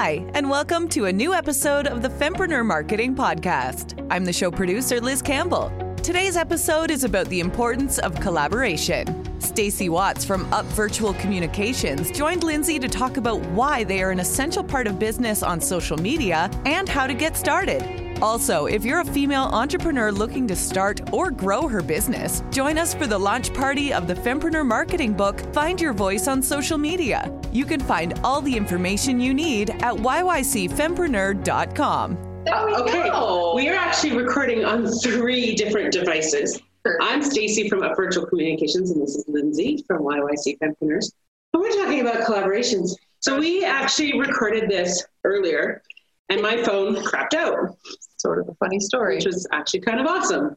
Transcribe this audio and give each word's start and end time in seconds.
Hi, 0.00 0.24
and 0.34 0.48
welcome 0.48 0.88
to 0.90 1.06
a 1.06 1.12
new 1.12 1.34
episode 1.34 1.88
of 1.88 2.02
the 2.02 2.08
Fempreneur 2.08 2.64
Marketing 2.64 3.16
Podcast. 3.16 4.00
I'm 4.12 4.24
the 4.24 4.32
show 4.32 4.48
producer, 4.48 5.00
Liz 5.00 5.20
Campbell. 5.20 5.72
Today's 6.04 6.36
episode 6.36 6.92
is 6.92 7.02
about 7.02 7.26
the 7.26 7.40
importance 7.40 7.98
of 7.98 8.14
collaboration. 8.20 9.40
Stacy 9.40 9.88
Watts 9.88 10.24
from 10.24 10.50
Up 10.52 10.66
Virtual 10.66 11.14
Communications 11.14 12.12
joined 12.12 12.44
Lindsay 12.44 12.78
to 12.78 12.86
talk 12.88 13.16
about 13.16 13.40
why 13.46 13.82
they 13.82 14.00
are 14.00 14.12
an 14.12 14.20
essential 14.20 14.62
part 14.62 14.86
of 14.86 15.00
business 15.00 15.42
on 15.42 15.60
social 15.60 15.96
media 15.96 16.48
and 16.64 16.88
how 16.88 17.08
to 17.08 17.12
get 17.12 17.36
started. 17.36 18.07
Also, 18.20 18.66
if 18.66 18.84
you're 18.84 18.98
a 19.00 19.04
female 19.04 19.48
entrepreneur 19.52 20.10
looking 20.10 20.48
to 20.48 20.56
start 20.56 21.00
or 21.12 21.30
grow 21.30 21.68
her 21.68 21.80
business, 21.80 22.42
join 22.50 22.76
us 22.76 22.92
for 22.92 23.06
the 23.06 23.16
launch 23.16 23.54
party 23.54 23.92
of 23.92 24.08
the 24.08 24.14
Fempreneur 24.14 24.66
Marketing 24.66 25.12
Book, 25.12 25.38
Find 25.54 25.80
Your 25.80 25.92
Voice 25.92 26.26
on 26.26 26.42
Social 26.42 26.78
Media. 26.78 27.32
You 27.52 27.64
can 27.64 27.78
find 27.78 28.18
all 28.24 28.40
the 28.40 28.56
information 28.56 29.20
you 29.20 29.32
need 29.32 29.70
at 29.70 29.94
yycfempreneur.com. 29.94 32.18
Uh, 32.48 32.80
okay, 32.80 33.08
we 33.54 33.68
are 33.68 33.76
actually 33.76 34.16
recording 34.16 34.64
on 34.64 34.86
three 34.86 35.54
different 35.54 35.92
devices. 35.92 36.60
I'm 37.00 37.22
Stacy 37.22 37.68
from 37.68 37.82
Up 37.82 37.94
Virtual 37.96 38.26
Communications, 38.26 38.90
and 38.90 39.00
this 39.00 39.14
is 39.14 39.24
Lindsay 39.28 39.84
from 39.86 40.02
YYC 40.02 40.58
Fempreneurs. 40.58 41.12
And 41.52 41.62
we're 41.62 41.70
talking 41.70 42.00
about 42.00 42.26
collaborations. 42.26 42.96
So 43.20 43.38
we 43.38 43.64
actually 43.64 44.18
recorded 44.18 44.68
this 44.68 45.06
earlier, 45.24 45.82
and 46.30 46.42
my 46.42 46.64
phone 46.64 46.96
crapped 46.96 47.34
out. 47.34 47.76
Sort 48.18 48.40
of 48.40 48.48
a 48.48 48.54
funny 48.54 48.80
story. 48.80 49.16
Which 49.16 49.26
was 49.26 49.46
actually 49.52 49.80
kind 49.80 50.00
of 50.00 50.06
awesome. 50.06 50.56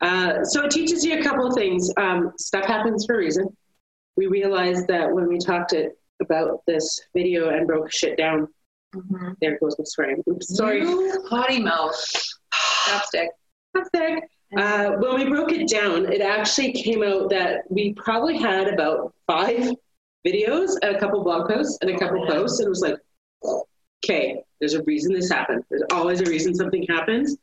Uh, 0.00 0.44
so 0.44 0.64
it 0.64 0.70
teaches 0.70 1.04
you 1.04 1.18
a 1.18 1.22
couple 1.22 1.46
of 1.46 1.54
things. 1.54 1.92
Um, 1.96 2.32
stuff 2.38 2.64
happens 2.64 3.04
for 3.04 3.16
a 3.16 3.18
reason. 3.18 3.54
We 4.16 4.26
realized 4.26 4.86
that 4.88 5.10
when 5.12 5.28
we 5.28 5.38
talked 5.38 5.72
it, 5.72 5.96
about 6.20 6.62
this 6.66 7.00
video 7.14 7.50
and 7.50 7.66
broke 7.66 7.90
shit 7.90 8.16
down. 8.16 8.48
Mm-hmm. 8.94 9.32
There 9.40 9.58
goes 9.60 9.76
the 9.76 9.86
swearing. 9.86 10.22
Oops, 10.28 10.56
sorry. 10.56 10.84
Potty 11.28 11.60
mouth. 11.60 11.94
Chapstick. 12.86 13.28
Chapstick. 13.76 14.20
Uh, 14.56 14.96
when 14.98 15.14
we 15.14 15.28
broke 15.28 15.52
it 15.52 15.68
down, 15.68 16.12
it 16.12 16.20
actually 16.20 16.72
came 16.72 17.02
out 17.04 17.30
that 17.30 17.62
we 17.70 17.94
probably 17.94 18.36
had 18.36 18.66
about 18.66 19.14
five 19.26 19.70
videos 20.26 20.72
and 20.82 20.96
a 20.96 20.98
couple 20.98 21.22
blog 21.22 21.48
posts 21.48 21.78
and 21.82 21.90
a 21.90 21.98
couple 21.98 22.24
oh, 22.24 22.26
posts. 22.26 22.58
And 22.58 22.66
it 22.66 22.70
was 22.70 22.80
like, 22.80 22.98
okay, 24.04 24.42
there's 24.60 24.74
a 24.74 24.82
reason 24.84 25.12
this 25.12 25.30
happened. 25.30 25.64
There's 25.70 25.82
always 25.92 26.20
a 26.20 26.26
reason 26.26 26.54
something 26.54 26.84
happens. 26.88 27.36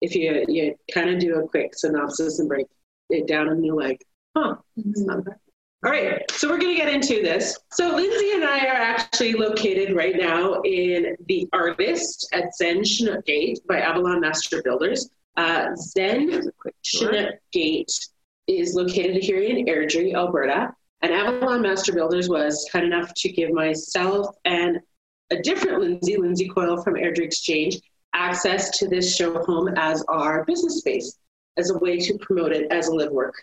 If 0.00 0.14
you 0.14 0.44
you 0.48 0.74
kind 0.92 1.10
of 1.10 1.18
do 1.18 1.36
a 1.36 1.48
quick 1.48 1.74
synopsis 1.74 2.38
and 2.38 2.48
break 2.48 2.66
it 3.10 3.26
down, 3.26 3.48
and 3.48 3.64
you're 3.64 3.80
like, 3.80 4.04
huh. 4.36 4.56
All 5.84 5.92
right, 5.92 6.28
so 6.32 6.48
we're 6.48 6.58
going 6.58 6.74
to 6.74 6.82
get 6.82 6.92
into 6.92 7.22
this. 7.22 7.56
So 7.70 7.94
Lindsay 7.94 8.32
and 8.32 8.44
I 8.44 8.66
are 8.66 8.80
actually 8.80 9.34
located 9.34 9.94
right 9.94 10.16
now 10.16 10.60
in 10.62 11.14
the 11.28 11.48
Artist 11.52 12.28
at 12.32 12.54
Zen 12.56 12.82
Chinook 12.82 13.24
Gate 13.26 13.60
by 13.68 13.80
Avalon 13.80 14.20
Master 14.20 14.62
Builders. 14.62 15.10
Uh, 15.36 15.76
Zen 15.76 16.50
Chinook 16.82 17.34
Gate 17.52 17.92
is 18.48 18.74
located 18.74 19.22
here 19.22 19.40
in 19.40 19.66
Airdrie, 19.66 20.14
Alberta. 20.14 20.74
And 21.02 21.12
Avalon 21.12 21.62
Master 21.62 21.92
Builders 21.92 22.28
was 22.28 22.68
kind 22.72 22.84
enough 22.84 23.12
to 23.14 23.30
give 23.30 23.52
myself 23.52 24.34
and 24.44 24.80
a 25.30 25.40
different 25.42 25.80
Lindsay, 25.80 26.16
Lindsay 26.16 26.48
Coyle 26.48 26.82
from 26.82 26.94
Airdrie 26.94 27.24
Exchange, 27.24 27.80
access 28.14 28.76
to 28.78 28.88
this 28.88 29.14
show 29.14 29.42
home 29.44 29.68
as 29.76 30.02
our 30.08 30.44
business 30.44 30.78
space, 30.78 31.18
as 31.56 31.70
a 31.70 31.78
way 31.78 31.98
to 31.98 32.16
promote 32.18 32.52
it 32.52 32.70
as 32.70 32.88
a 32.88 32.94
live 32.94 33.10
work 33.10 33.34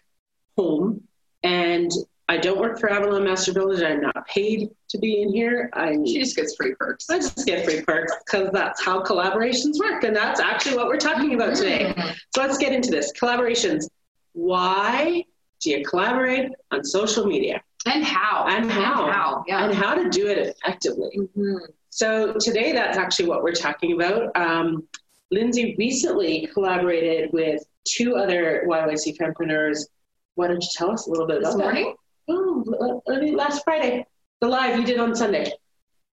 home. 0.58 1.02
And 1.44 1.92
I 2.30 2.38
don't 2.38 2.60
work 2.60 2.80
for 2.80 2.90
Avalon 2.90 3.26
Master 3.26 3.54
Builders. 3.54 3.84
I'm 3.84 4.02
not 4.02 4.26
paid 4.28 4.70
to 4.90 4.98
be 4.98 5.22
in 5.22 5.34
here. 5.34 5.70
I 5.74 5.98
she 6.06 6.20
just 6.20 6.36
gets 6.36 6.56
free 6.56 6.74
perks. 6.76 7.10
I 7.10 7.18
just 7.18 7.46
get 7.46 7.66
free 7.66 7.82
perks 7.82 8.14
because 8.26 8.50
that's 8.52 8.84
how 8.84 9.04
collaborations 9.04 9.78
work, 9.78 10.04
and 10.04 10.16
that's 10.16 10.40
actually 10.40 10.78
what 10.78 10.88
we're 10.88 10.98
talking 10.98 11.34
about 11.34 11.56
today. 11.56 11.94
Mm-hmm. 11.94 12.14
So 12.34 12.42
let's 12.42 12.58
get 12.58 12.72
into 12.72 12.92
this 12.92 13.12
collaborations. 13.12 13.90
Why 14.32 15.26
do 15.62 15.70
you 15.70 15.84
collaborate 15.84 16.50
on 16.72 16.84
social 16.84 17.26
media? 17.26 17.62
And 17.86 18.04
how? 18.04 18.46
And 18.48 18.72
how? 18.72 19.06
And 19.06 19.14
how, 19.14 19.44
yeah. 19.48 19.66
and 19.66 19.74
how 19.74 19.94
to 19.96 20.10
do 20.10 20.28
it 20.28 20.38
effectively. 20.38 21.18
Mm-hmm. 21.18 21.58
So 21.90 22.34
today, 22.34 22.72
that's 22.72 22.98
actually 22.98 23.28
what 23.28 23.44
we're 23.44 23.54
talking 23.54 23.94
about. 23.94 24.36
Um, 24.36 24.88
Lindsay 25.32 25.76
recently 25.78 26.48
collaborated 26.54 27.32
with 27.34 27.64
two 27.86 28.16
other 28.16 28.64
YYC 28.68 29.20
entrepreneurs 29.20 29.88
Why 30.36 30.48
don't 30.48 30.62
you 30.62 30.70
tell 30.76 30.92
us 30.92 31.08
a 31.08 31.10
little 31.10 31.28
bit 31.28 31.42
this 31.42 31.56
about 31.56 31.64
morning? 31.64 31.96
that? 32.28 32.34
Oh, 32.36 33.02
last 33.36 33.64
Friday, 33.64 34.06
the 34.40 34.48
live 34.48 34.80
you 34.80 34.86
did 34.86 35.00
on 35.00 35.16
Sunday 35.16 35.52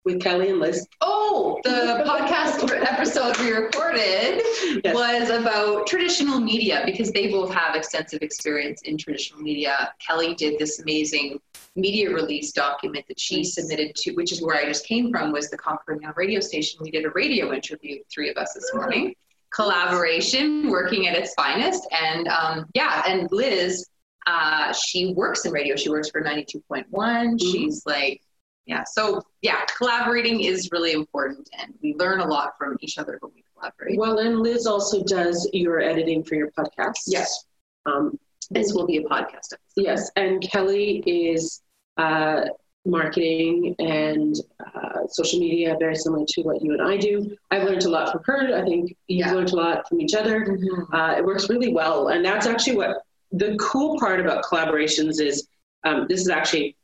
with 0.09 0.23
Kelly 0.23 0.49
and 0.49 0.59
Liz. 0.59 0.89
Oh, 1.03 1.61
the 1.65 2.03
podcast 2.07 2.67
episode 2.83 3.37
we 3.39 3.51
recorded 3.53 4.41
yes. 4.83 4.95
was 4.95 5.29
about 5.29 5.87
traditional 5.87 6.41
media 6.41 6.83
because 6.87 7.13
they 7.13 7.31
both 7.31 7.53
have 7.53 7.77
extensive 7.77 8.23
experience 8.23 8.81
in 8.83 8.97
traditional 8.97 9.41
media. 9.43 9.93
Kelly 9.99 10.35
did 10.35 10.59
this 10.59 10.81
amazing 10.81 11.39
media 11.77 12.11
release 12.11 12.53
document 12.53 13.05
that 13.09 13.21
she 13.21 13.45
submitted 13.45 13.95
to, 13.97 14.13
which 14.13 14.33
is 14.33 14.41
where 14.41 14.57
I 14.57 14.65
just 14.65 14.87
came 14.87 15.11
from, 15.11 15.31
was 15.31 15.51
the 15.51 15.59
Cochrane 15.59 16.01
Now 16.01 16.15
radio 16.17 16.41
station. 16.41 16.81
We 16.83 16.91
did 16.91 17.05
a 17.05 17.11
radio 17.11 17.53
interview, 17.53 17.99
three 18.11 18.31
of 18.31 18.39
us 18.39 18.55
this 18.55 18.73
morning. 18.73 19.15
Collaboration, 19.51 20.71
working 20.71 21.07
at 21.07 21.19
its 21.19 21.35
finest, 21.35 21.87
and 21.93 22.29
um, 22.29 22.67
yeah, 22.75 23.03
and 23.07 23.29
Liz 23.31 23.87
uh, 24.27 24.75
she 24.75 25.15
works 25.15 25.47
in 25.47 25.53
radio. 25.53 25.75
She 25.75 25.89
works 25.89 26.11
for 26.11 26.23
92.1. 26.23 26.85
Mm-hmm. 26.91 27.37
She's 27.39 27.83
like, 27.87 28.21
yeah. 28.69 28.85
So, 28.85 29.23
yeah, 29.41 29.65
collaborating 29.77 30.43
is 30.43 30.69
really 30.71 30.93
important. 30.93 31.49
And 31.59 31.75
we 31.83 31.95
learn 31.95 32.21
a 32.21 32.27
lot 32.27 32.53
from 32.59 32.77
each 32.81 32.99
other 32.99 33.17
when 33.21 33.33
we 33.35 33.43
collaborate. 33.55 33.99
Well, 33.99 34.19
and 34.19 34.41
Liz 34.41 34.67
also 34.67 35.03
does 35.03 35.49
your 35.55 35.81
editing 35.81 36.23
for 36.23 36.35
your 36.35 36.51
podcast. 36.51 37.05
Yes. 37.07 37.47
Um, 37.87 38.19
this 38.51 38.75
will 38.75 38.87
be 38.87 38.99
a 38.99 39.05
podcast. 39.05 39.55
Episode. 39.55 39.59
Yes. 39.77 40.11
And 40.17 40.43
Kelly 40.43 41.03
is 41.07 41.63
uh, 41.97 42.43
marketing 42.85 43.75
and 43.79 44.37
uh, 44.61 45.07
social 45.09 45.41
media, 45.41 45.75
very 45.81 45.97
similar 45.97 46.27
to 46.29 46.43
what 46.43 46.63
you 46.63 46.75
and 46.75 46.83
I 46.83 46.99
do. 46.99 47.35
I've 47.51 47.63
learned 47.63 47.85
a 47.85 47.89
lot 47.89 48.13
from 48.13 48.23
her. 48.27 48.55
I 48.55 48.65
think 48.65 48.95
you've 49.07 49.27
yeah. 49.27 49.33
learned 49.33 49.53
a 49.53 49.57
lot 49.57 49.89
from 49.89 50.03
each 50.03 50.15
other. 50.15 50.45
Mm-hmm. 50.45 50.95
Uh, 50.95 51.17
it 51.17 51.25
works 51.25 51.49
really 51.49 51.73
well. 51.73 52.09
And 52.09 52.23
that's 52.23 52.47
actually 52.47 52.77
what 52.77 52.99
the 53.33 53.57
cool 53.59 53.99
part 53.99 54.21
about 54.21 54.45
collaborations 54.45 55.23
is 55.23 55.49
um, 55.85 56.07
this 56.07 56.21
is 56.21 56.29
actually 56.29 56.77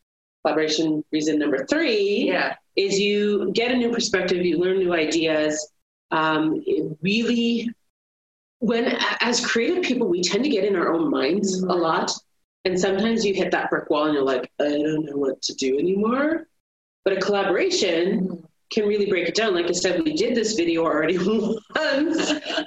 collaboration 0.45 1.05
reason 1.13 1.39
number 1.39 1.67
three. 1.67 2.29
Yeah. 2.29 2.57
Is 2.77 2.99
you 2.99 3.51
get 3.53 3.71
a 3.71 3.77
new 3.77 3.93
perspective, 3.93 4.45
you 4.45 4.59
learn 4.59 4.79
new 4.79 4.93
ideas. 4.93 5.73
Um, 6.11 6.63
it 6.67 6.97
really, 7.03 7.71
when 8.59 8.97
as 9.21 9.45
creative 9.45 9.83
people, 9.83 10.09
we 10.09 10.23
tend 10.23 10.45
to 10.45 10.51
get 10.51 10.65
in 10.65 10.77
our 10.77 10.93
own 10.93 11.11
minds 11.11 11.61
mm-hmm. 11.61 11.71
a 11.71 11.75
lot. 11.75 12.11
And 12.65 12.79
sometimes 12.79 13.25
you 13.25 13.35
hit 13.35 13.51
that 13.51 13.71
brick 13.71 13.91
wall 13.91 14.07
and 14.07 14.15
you're 14.15 14.25
like, 14.25 14.51
I 14.61 14.65
don't 14.71 15.05
know 15.05 15.17
what 15.17 15.41
to 15.43 15.55
do 15.55 15.79
anymore. 15.79 16.49
But 17.05 17.15
a 17.15 17.21
collaboration, 17.21 18.21
mm-hmm 18.21 18.45
can 18.75 18.87
really 18.87 19.07
break 19.07 19.29
it 19.29 19.35
down. 19.35 19.55
Like 19.55 19.69
I 19.69 19.73
said, 19.73 20.03
we 20.05 20.15
did 20.15 20.35
this 20.35 20.55
video 20.55 20.83
already 20.83 21.17
once. 21.19 21.61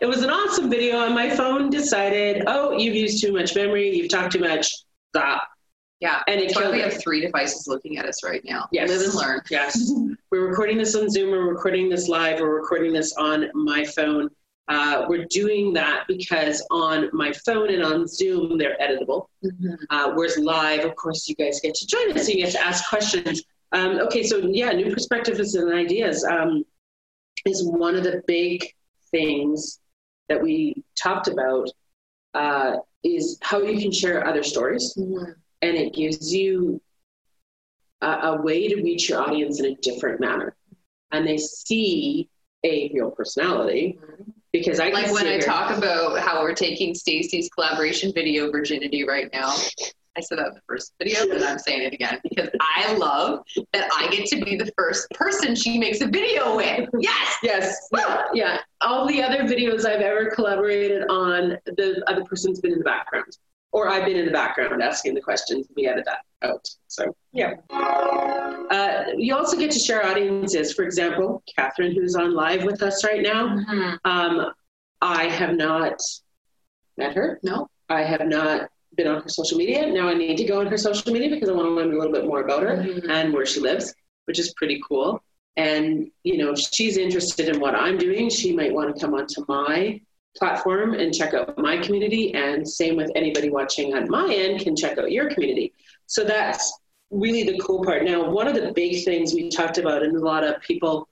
it 0.01 0.07
was 0.07 0.23
an 0.23 0.29
awesome 0.29 0.69
video, 0.69 1.05
and 1.05 1.13
my 1.13 1.29
phone 1.29 1.69
decided, 1.69 2.44
oh, 2.47 2.77
you've 2.77 2.95
used 2.95 3.21
too 3.21 3.33
much 3.33 3.55
memory, 3.55 3.95
you've 3.95 4.09
talked 4.09 4.31
too 4.31 4.39
much, 4.39 4.73
stop. 5.11 5.44
Yeah, 5.99 6.21
and 6.27 6.39
it 6.39 6.55
we 6.71 6.79
have 6.81 6.99
three 7.01 7.21
devices 7.21 7.67
looking 7.67 7.97
at 7.97 8.05
us 8.05 8.23
right 8.23 8.43
now. 8.45 8.67
Yes. 8.71 8.89
Live 8.89 9.01
and 9.01 9.15
learn. 9.15 9.41
Yes. 9.49 9.91
we're 10.31 10.47
recording 10.47 10.77
this 10.77 10.95
on 10.95 11.09
Zoom, 11.09 11.31
we're 11.31 11.49
recording 11.49 11.89
this 11.89 12.07
live, 12.07 12.39
we're 12.39 12.55
recording 12.55 12.93
this 12.93 13.13
on 13.13 13.49
my 13.53 13.83
phone. 13.83 14.29
Uh, 14.67 15.05
we're 15.07 15.25
doing 15.25 15.73
that 15.73 16.03
because 16.07 16.65
on 16.71 17.09
my 17.13 17.31
phone 17.45 17.73
and 17.73 17.83
on 17.83 18.05
Zoom, 18.05 18.57
they're 18.57 18.77
editable. 18.81 19.27
Mm-hmm. 19.43 19.75
Uh, 19.89 20.11
whereas 20.13 20.37
live, 20.37 20.83
of 20.83 20.95
course, 20.95 21.27
you 21.27 21.35
guys 21.35 21.59
get 21.61 21.73
to 21.75 21.87
join 21.87 22.11
us 22.11 22.27
and 22.27 22.37
you 22.37 22.43
get 22.43 22.51
to 22.51 22.63
ask 22.63 22.87
questions. 22.89 23.43
Um, 23.71 23.99
okay, 24.01 24.23
so 24.23 24.37
yeah, 24.37 24.71
new 24.73 24.93
perspectives 24.93 25.55
and 25.55 25.73
ideas 25.73 26.23
um, 26.25 26.63
is 27.45 27.65
one 27.65 27.95
of 27.95 28.03
the 28.03 28.21
big 28.27 28.65
things 29.09 29.79
that 30.29 30.41
we 30.41 30.83
talked 31.01 31.27
about. 31.27 31.69
Uh, 32.33 32.77
is 33.03 33.38
how 33.41 33.61
you 33.61 33.79
can 33.79 33.91
share 33.91 34.27
other 34.27 34.43
stories, 34.43 34.93
mm-hmm. 34.97 35.31
And 35.62 35.75
it 35.75 35.94
gives 35.94 36.33
you 36.33 36.81
a, 38.01 38.07
a, 38.07 38.42
way 38.42 38.68
to 38.68 38.75
reach 38.75 39.09
your 39.09 39.21
audience 39.21 39.59
in 39.59 39.65
a 39.65 39.75
different 39.75 40.19
manner, 40.19 40.56
and 41.12 41.27
they 41.27 41.38
see 41.38 42.30
a 42.63 42.92
real 42.94 43.12
personality. 43.12 44.00
Because 44.54 44.80
I 44.80 44.89
like 44.89 45.12
when 45.12 45.27
I 45.27 45.39
talk 45.39 45.77
about 45.77 46.19
how 46.19 46.42
we're 46.42 46.56
taking 46.56 46.95
Stacy's 46.95 47.50
collaboration 47.50 48.12
video 48.13 48.50
virginity 48.50 49.06
right 49.06 49.30
now. 49.33 49.54
I 50.18 50.21
said 50.21 50.39
that 50.39 50.48
in 50.48 50.54
the 50.56 50.62
first 50.68 50.94
video, 50.98 51.27
but 51.27 51.44
I'm 51.44 51.60
saying 51.60 51.83
it 51.83 51.94
again 51.94 52.19
because 52.24 52.50
I 52.60 52.94
love 52.94 53.42
that 53.71 53.88
I 53.95 54.07
get 54.10 54.25
to 54.30 54.44
be 54.44 54.56
the 54.56 54.71
first 54.75 55.07
person 55.12 55.56
she 55.56 55.77
makes 55.77 56.01
a 56.01 56.07
video 56.07 56.56
with. 56.56 56.89
Yes. 57.00 57.38
Yes. 57.44 57.88
Yeah. 57.94 58.24
yeah. 58.33 58.57
All 58.81 59.07
the 59.07 59.21
other 59.21 59.44
videos 59.44 59.86
I've 59.86 60.01
ever 60.01 60.31
collaborated 60.31 61.03
on, 61.07 61.57
the 61.65 62.03
other 62.07 62.25
person's 62.25 62.60
been 62.60 62.71
in 62.71 62.80
the 62.80 62.83
background. 62.83 63.38
Or 63.71 63.89
I've 63.89 64.05
been 64.05 64.17
in 64.17 64.25
the 64.25 64.31
background 64.31 64.81
asking 64.81 65.13
the 65.13 65.21
questions. 65.21 65.67
We 65.75 65.87
edit 65.87 66.05
that 66.05 66.19
out. 66.47 66.67
So 66.87 67.15
yeah. 67.33 67.53
Uh, 67.69 69.03
you 69.17 69.35
also 69.35 69.57
get 69.57 69.71
to 69.71 69.79
share 69.79 70.05
audiences. 70.05 70.73
For 70.73 70.83
example, 70.83 71.43
Catherine, 71.55 71.93
who's 71.93 72.15
on 72.15 72.33
live 72.33 72.63
with 72.63 72.81
us 72.81 73.03
right 73.03 73.21
now. 73.21 73.47
Mm-hmm. 73.47 73.95
Um, 74.05 74.53
I 75.01 75.25
have 75.25 75.55
not 75.55 76.01
met 76.97 77.13
her. 77.13 77.39
No. 77.43 77.69
I 77.89 78.03
have 78.03 78.25
not 78.25 78.69
been 78.95 79.07
on 79.07 79.21
her 79.21 79.29
social 79.29 79.57
media. 79.57 79.85
Now 79.85 80.07
I 80.07 80.13
need 80.13 80.37
to 80.37 80.45
go 80.45 80.59
on 80.59 80.67
her 80.67 80.77
social 80.77 81.13
media 81.13 81.29
because 81.29 81.49
I 81.49 81.53
want 81.53 81.67
to 81.67 81.71
learn 81.71 81.93
a 81.93 81.97
little 81.97 82.11
bit 82.11 82.25
more 82.25 82.41
about 82.41 82.63
her 82.63 82.77
mm-hmm. 82.77 83.09
and 83.09 83.33
where 83.33 83.45
she 83.45 83.59
lives, 83.59 83.93
which 84.25 84.39
is 84.39 84.53
pretty 84.55 84.81
cool. 84.87 85.21
And 85.55 86.09
you 86.23 86.37
know, 86.37 86.51
if 86.51 86.59
she's 86.59 86.97
interested 86.97 87.49
in 87.49 87.59
what 87.59 87.75
I'm 87.75 87.97
doing. 87.97 88.29
She 88.29 88.55
might 88.55 88.73
want 88.73 88.93
to 88.93 88.99
come 88.99 89.13
onto 89.13 89.45
my 89.47 90.01
platform 90.38 90.94
and 90.94 91.13
check 91.13 91.34
out 91.34 91.57
my 91.57 91.78
community. 91.78 92.34
And 92.34 92.68
same 92.68 92.95
with 92.95 93.12
anybody 93.16 93.50
watching 93.50 93.95
on 93.95 94.10
my 94.10 94.34
end 94.34 94.62
can 94.62 94.75
check 94.75 94.98
out 94.98 95.12
your 95.12 95.30
community. 95.30 95.74
So 96.06 96.24
that's 96.24 96.80
really 97.10 97.44
the 97.44 97.60
cool 97.60 97.84
part. 97.84 98.04
Now, 98.04 98.30
one 98.30 98.48
of 98.48 98.56
the 98.56 98.72
big 98.74 99.04
things 99.04 99.34
we 99.34 99.50
talked 99.50 99.78
about, 99.78 100.04
and 100.04 100.16
a 100.16 100.19
lot 100.19 100.44
of 100.44 100.62
people 100.62 101.07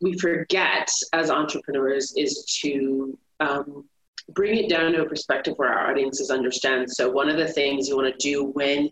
we 0.00 0.18
forget 0.18 0.88
as 1.12 1.30
entrepreneurs, 1.30 2.12
is 2.16 2.44
to 2.62 3.18
um, 3.40 3.84
bring 4.30 4.56
it 4.58 4.68
down 4.68 4.92
to 4.92 5.02
a 5.02 5.08
perspective 5.08 5.54
where 5.56 5.72
our 5.72 5.90
audiences 5.90 6.30
understand. 6.30 6.90
So, 6.90 7.10
one 7.10 7.28
of 7.28 7.36
the 7.36 7.48
things 7.48 7.88
you 7.88 7.96
want 7.96 8.12
to 8.12 8.18
do 8.18 8.44
when 8.44 8.90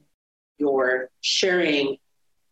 you're 0.58 1.10
sharing 1.20 1.96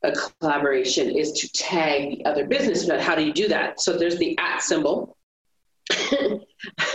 a 0.02 0.12
collaboration 0.12 1.17
is 1.17 1.32
to 1.32 1.49
tag 1.52 2.19
the 2.19 2.25
other 2.25 2.46
business. 2.46 2.87
But 2.87 3.00
how 3.00 3.14
do 3.14 3.25
you 3.25 3.32
do 3.32 3.49
that? 3.49 3.81
So, 3.81 3.96
there's 3.96 4.19
the 4.19 4.37
at 4.38 4.62
symbol. 4.62 5.17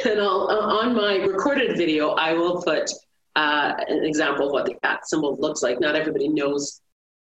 and 0.06 0.22
I'll, 0.22 0.48
on 0.50 0.96
my 0.96 1.18
recorded 1.18 1.78
video, 1.78 2.12
I 2.12 2.34
will 2.34 2.62
put 2.62 2.90
uh, 3.36 3.74
an 3.88 4.04
example 4.04 4.48
of 4.48 4.52
what 4.52 4.66
the 4.66 4.76
at 4.84 5.08
symbol 5.08 5.38
looks 5.40 5.62
like. 5.62 5.80
Not 5.80 5.96
everybody 5.96 6.28
knows 6.28 6.82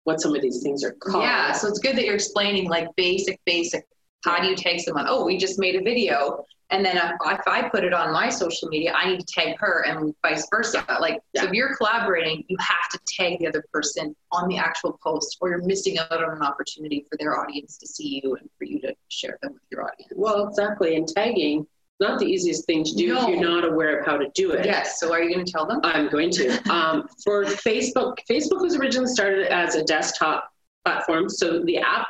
what 0.05 0.21
some 0.21 0.35
of 0.35 0.43
these 0.43 0.63
things 0.63 0.85
are 0.85 0.93
called. 0.93 1.25
Yeah, 1.25 1.53
so 1.53 1.69
it's 1.69 1.79
good 1.79 1.97
that 1.97 2.05
you're 2.05 2.15
explaining 2.15 2.69
like 2.69 2.89
basic, 2.97 3.41
basic. 3.45 3.85
How 4.25 4.41
do 4.41 4.49
you 4.49 4.57
tag 4.57 4.81
someone? 4.81 5.07
Oh, 5.09 5.25
we 5.25 5.37
just 5.37 5.59
made 5.59 5.77
a 5.77 5.83
video. 5.83 6.45
And 6.71 6.85
then 6.85 6.99
if, 6.99 7.13
if 7.25 7.49
I 7.49 7.69
put 7.69 7.85
it 7.85 7.95
on 7.95 8.13
my 8.13 8.29
social 8.29 8.69
media, 8.69 8.93
I 8.95 9.11
need 9.11 9.21
to 9.21 9.27
tag 9.27 9.57
her 9.59 9.85
and 9.87 10.15
vice 10.23 10.47
versa. 10.51 10.85
Like, 11.01 11.21
yeah. 11.33 11.43
so 11.43 11.49
if 11.49 11.55
you're 11.55 11.75
collaborating, 11.77 12.45
you 12.49 12.57
have 12.61 12.91
to 12.93 12.99
tag 13.07 13.39
the 13.39 13.47
other 13.47 13.65
person 13.73 14.15
on 14.33 14.49
the 14.49 14.59
actual 14.59 14.99
post, 15.03 15.39
or 15.41 15.49
you're 15.49 15.65
missing 15.65 15.99
out 15.99 16.13
on 16.13 16.37
an 16.37 16.43
opportunity 16.43 17.07
for 17.09 17.17
their 17.17 17.41
audience 17.41 17.79
to 17.79 17.87
see 17.87 18.21
you 18.23 18.37
and 18.37 18.51
for 18.59 18.65
you 18.65 18.81
to 18.83 18.95
share 19.09 19.39
them 19.43 19.55
with 19.55 19.63
your 19.71 19.85
audience. 19.85 20.13
Well, 20.15 20.47
exactly. 20.49 20.97
And 20.97 21.09
tagging 21.09 21.67
not 22.01 22.19
the 22.21 22.27
easiest 22.27 22.65
thing 22.67 22.85
to 22.85 22.95
do 22.95 23.15
no. 23.15 23.23
if 23.23 23.29
you're 23.29 23.41
not 23.41 23.65
aware 23.65 23.99
of 23.99 24.07
how 24.07 24.17
to 24.17 24.29
do 24.35 24.53
it. 24.53 24.65
Yes. 24.65 25.01
So 25.01 25.13
are 25.13 25.23
you 25.23 25.35
going 25.35 25.45
to 25.45 25.51
tell 25.51 25.67
them? 25.67 25.81
I'm 25.83 26.09
going 26.09 26.31
to. 26.33 26.59
Um, 26.69 27.09
for 27.25 27.45
Facebook, 27.45 28.19
Facebook 28.31 28.61
was 28.61 28.77
originally 28.77 29.11
started 29.11 29.47
as 29.49 29.75
a 29.75 29.83
desktop 29.85 30.51
platform. 30.85 31.29
So 31.29 31.63
the 31.65 31.79
app 31.79 32.07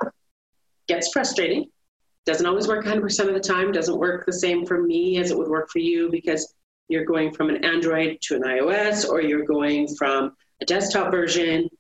gets 0.88 1.10
frustrating. 1.12 1.70
Doesn't 2.28 2.44
always 2.44 2.68
work 2.68 2.84
100% 2.84 3.26
of 3.26 3.32
the 3.32 3.40
time. 3.40 3.72
Doesn't 3.72 3.98
work 3.98 4.26
the 4.26 4.34
same 4.34 4.66
for 4.66 4.82
me 4.82 5.16
as 5.16 5.30
it 5.30 5.38
would 5.38 5.48
work 5.48 5.70
for 5.70 5.78
you 5.78 6.10
because 6.10 6.52
you're 6.88 7.06
going 7.06 7.32
from 7.32 7.48
an 7.48 7.64
Android 7.64 8.18
to 8.20 8.36
an 8.36 8.42
iOS 8.42 9.08
or 9.08 9.22
you're 9.22 9.46
going 9.46 9.88
from 9.96 10.36
a 10.60 10.66
desktop 10.66 11.10
version 11.10 11.70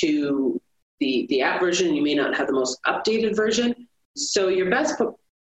to 0.00 0.60
the, 0.98 1.26
the 1.28 1.40
app 1.40 1.60
version. 1.60 1.94
You 1.94 2.02
may 2.02 2.16
not 2.16 2.34
have 2.34 2.48
the 2.48 2.52
most 2.52 2.80
updated 2.84 3.36
version. 3.36 3.86
So 4.16 4.48
your 4.48 4.68
best 4.70 5.00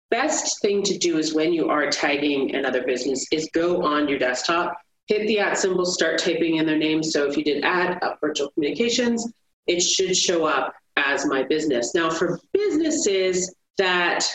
best 0.09 0.61
thing 0.61 0.83
to 0.83 0.97
do 0.97 1.17
is 1.17 1.33
when 1.33 1.51
you 1.51 1.67
are 1.67 1.89
tagging 1.89 2.55
another 2.55 2.85
business 2.85 3.25
is 3.33 3.49
go 3.53 3.83
on 3.83 4.07
your 4.07 4.19
desktop, 4.19 4.77
hit 5.07 5.27
the 5.27 5.37
at 5.39 5.57
symbol, 5.57 5.83
start 5.83 6.17
typing 6.17 6.55
in 6.55 6.65
their 6.65 6.77
name. 6.77 7.03
So 7.03 7.27
if 7.27 7.35
you 7.35 7.43
did 7.43 7.65
add 7.65 8.01
up 8.01 8.19
virtual 8.21 8.51
communications, 8.51 9.29
it 9.67 9.81
should 9.81 10.15
show 10.15 10.45
up 10.45 10.73
as 10.95 11.25
my 11.25 11.43
business. 11.43 11.93
Now 11.93 12.09
for 12.09 12.39
businesses 12.53 13.53
that 13.77 14.25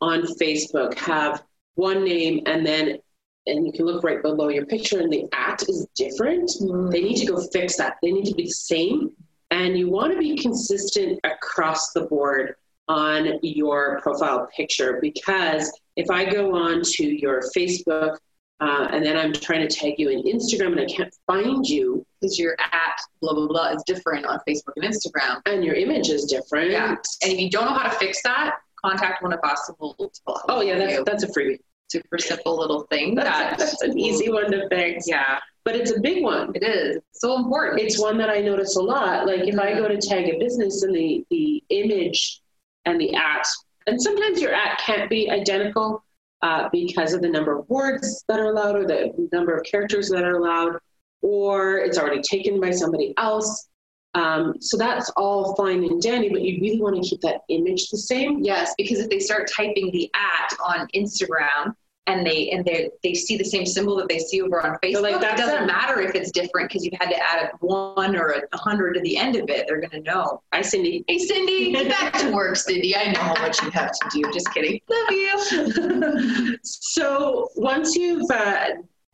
on 0.00 0.22
Facebook 0.40 0.94
have 0.94 1.42
one 1.74 2.04
name 2.04 2.42
and 2.46 2.66
then 2.66 2.98
and 3.46 3.66
you 3.66 3.72
can 3.72 3.86
look 3.86 4.04
right 4.04 4.22
below 4.22 4.48
your 4.48 4.66
picture 4.66 5.00
and 5.00 5.10
the 5.10 5.26
at 5.32 5.62
is 5.68 5.86
different, 5.94 6.50
mm. 6.60 6.90
they 6.92 7.00
need 7.00 7.16
to 7.16 7.26
go 7.26 7.40
fix 7.50 7.76
that. 7.76 7.96
They 8.02 8.12
need 8.12 8.26
to 8.26 8.34
be 8.34 8.44
the 8.44 8.50
same. 8.50 9.10
And 9.50 9.78
you 9.78 9.88
want 9.88 10.12
to 10.12 10.18
be 10.18 10.36
consistent 10.36 11.18
across 11.24 11.92
the 11.92 12.02
board 12.02 12.56
on 12.88 13.38
your 13.42 14.00
profile 14.02 14.48
picture 14.54 14.98
because 15.00 15.72
if 15.96 16.10
I 16.10 16.24
go 16.24 16.54
on 16.54 16.82
to 16.82 17.04
your 17.04 17.42
Facebook 17.56 18.18
uh, 18.60 18.88
and 18.90 19.04
then 19.04 19.16
I'm 19.16 19.32
trying 19.32 19.66
to 19.66 19.74
tag 19.74 19.94
you 19.98 20.10
in 20.10 20.22
Instagram 20.24 20.72
and 20.72 20.80
I 20.80 20.86
can't 20.86 21.14
find 21.26 21.66
you 21.66 22.04
because 22.20 22.38
your 22.38 22.56
at 22.60 22.98
blah 23.20 23.34
blah 23.34 23.46
blah 23.46 23.68
is 23.70 23.82
different 23.86 24.26
on 24.26 24.40
Facebook 24.48 24.72
and 24.76 24.84
Instagram, 24.84 25.40
and 25.46 25.64
your 25.64 25.76
image 25.76 26.08
is 26.08 26.24
different. 26.24 26.70
Yeah, 26.70 26.90
and 26.90 27.32
if 27.32 27.38
you 27.38 27.50
don't 27.50 27.66
know 27.66 27.74
how 27.74 27.88
to 27.88 27.96
fix 27.98 28.20
that, 28.22 28.56
contact 28.88 29.22
one 29.22 29.32
of 29.32 29.40
us. 29.42 29.70
We'll, 29.78 29.94
we'll 29.98 30.12
oh 30.48 30.60
yeah, 30.60 30.78
that's 30.78 31.04
that's 31.04 31.22
a 31.24 31.28
freebie. 31.28 31.58
Super 31.90 32.18
simple 32.18 32.58
little 32.58 32.82
thing. 32.82 33.14
that's, 33.14 33.28
that, 33.28 33.58
that's 33.58 33.82
an 33.82 33.98
easy 33.98 34.30
one 34.30 34.50
to 34.50 34.68
fix. 34.68 35.08
Yeah, 35.08 35.38
but 35.64 35.74
it's 35.74 35.90
a 35.90 36.00
big 36.00 36.22
one. 36.22 36.52
It 36.54 36.62
is 36.62 36.96
it's 36.96 37.20
so 37.20 37.36
important. 37.36 37.80
It's 37.80 38.00
one 38.00 38.18
that 38.18 38.30
I 38.30 38.40
notice 38.40 38.76
a 38.76 38.82
lot. 38.82 39.26
Like 39.26 39.46
if 39.46 39.58
I 39.58 39.74
go 39.74 39.88
to 39.88 39.96
tag 39.96 40.28
a 40.28 40.38
business 40.38 40.82
and 40.82 40.94
the 40.94 41.24
the 41.30 41.62
image 41.70 42.42
and 42.84 43.00
the 43.00 43.14
at. 43.14 43.46
And 43.86 44.00
sometimes 44.00 44.40
your 44.40 44.52
at 44.52 44.78
can't 44.78 45.08
be 45.08 45.30
identical 45.30 46.04
uh, 46.42 46.68
because 46.70 47.14
of 47.14 47.22
the 47.22 47.28
number 47.28 47.58
of 47.58 47.68
words 47.68 48.24
that 48.28 48.38
are 48.38 48.50
allowed 48.50 48.76
or 48.76 48.86
the 48.86 49.28
number 49.32 49.56
of 49.56 49.64
characters 49.64 50.08
that 50.10 50.24
are 50.24 50.36
allowed, 50.36 50.78
or 51.22 51.78
it's 51.78 51.98
already 51.98 52.20
taken 52.22 52.60
by 52.60 52.70
somebody 52.70 53.14
else. 53.16 53.68
Um, 54.18 54.54
so 54.60 54.76
that's 54.76 55.10
all 55.10 55.54
fine 55.54 55.84
and 55.84 56.02
dandy, 56.02 56.28
but 56.28 56.42
you 56.42 56.60
really 56.60 56.80
want 56.80 57.00
to 57.02 57.08
keep 57.08 57.20
that 57.20 57.42
image 57.48 57.88
the 57.88 57.98
same. 57.98 58.40
Yes, 58.42 58.74
because 58.76 58.98
if 58.98 59.08
they 59.08 59.20
start 59.20 59.50
typing 59.54 59.90
the 59.92 60.10
at 60.14 60.52
on 60.64 60.88
Instagram, 60.94 61.74
and 62.08 62.26
they 62.26 62.50
and 62.50 62.64
they 62.64 62.90
they 63.02 63.12
see 63.14 63.36
the 63.36 63.44
same 63.44 63.66
symbol 63.66 63.94
that 63.96 64.08
they 64.08 64.18
see 64.18 64.40
over 64.40 64.64
on 64.66 64.78
Facebook. 64.82 65.02
like 65.02 65.20
that 65.20 65.36
doesn't 65.36 65.66
matter 65.66 66.00
if 66.00 66.14
it's 66.14 66.32
different 66.32 66.68
because 66.68 66.82
you've 66.84 66.98
had 66.98 67.10
to 67.10 67.22
add 67.22 67.50
a 67.52 67.56
one 67.58 68.16
or 68.16 68.34
a 68.50 68.56
hundred 68.56 68.94
to 68.94 69.00
the 69.00 69.16
end 69.16 69.36
of 69.36 69.48
it. 69.50 69.66
They're 69.68 69.80
gonna 69.80 70.02
know. 70.02 70.42
Hi, 70.54 70.62
Cindy. 70.62 71.04
Hey, 71.06 71.18
Cindy. 71.18 71.70
Get 71.72 71.88
back 71.88 72.14
to 72.14 72.32
work, 72.32 72.56
Cindy. 72.56 72.96
I 72.96 73.12
know 73.12 73.34
what 73.42 73.60
you 73.62 73.70
have 73.70 73.92
to 73.92 74.08
do. 74.10 74.22
Just 74.32 74.52
kidding. 74.54 74.80
Love 74.88 75.10
you. 75.10 76.58
so 76.62 77.50
once 77.56 77.94
you've 77.94 78.30
uh, 78.30 78.68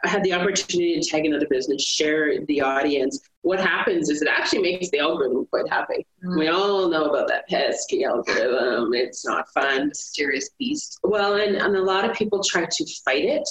had 0.09 0.23
the 0.25 0.33
opportunity 0.33 1.01
to 1.01 1.09
tag 1.09 1.25
another 1.25 1.47
business, 1.49 1.83
share 1.83 2.45
the 2.47 2.61
audience, 2.61 3.21
what 3.43 3.61
happens 3.61 4.09
is 4.11 4.23
it 4.23 4.29
actually 4.29 4.63
makes 4.63 4.91
the 4.91 4.99
algorithm 4.99 5.47
quite 5.47 5.69
happy. 5.69 6.07
Mm. 6.25 6.39
We 6.39 6.49
all 6.49 6.89
know 6.89 7.07
about 7.07 7.29
that 7.29 7.49
pesky 7.49 8.05
algorithm. 8.05 8.95
It's 8.95 9.27
not 9.27 9.49
fun. 9.53 9.89
Mysterious 9.89 10.51
beast. 10.59 10.99
Well, 11.03 11.35
and, 11.35 11.57
and 11.57 11.77
a 11.77 11.83
lot 11.83 12.09
of 12.09 12.17
people 12.17 12.43
try 12.43 12.65
to 12.65 12.87
fight 13.05 13.25
it. 13.25 13.49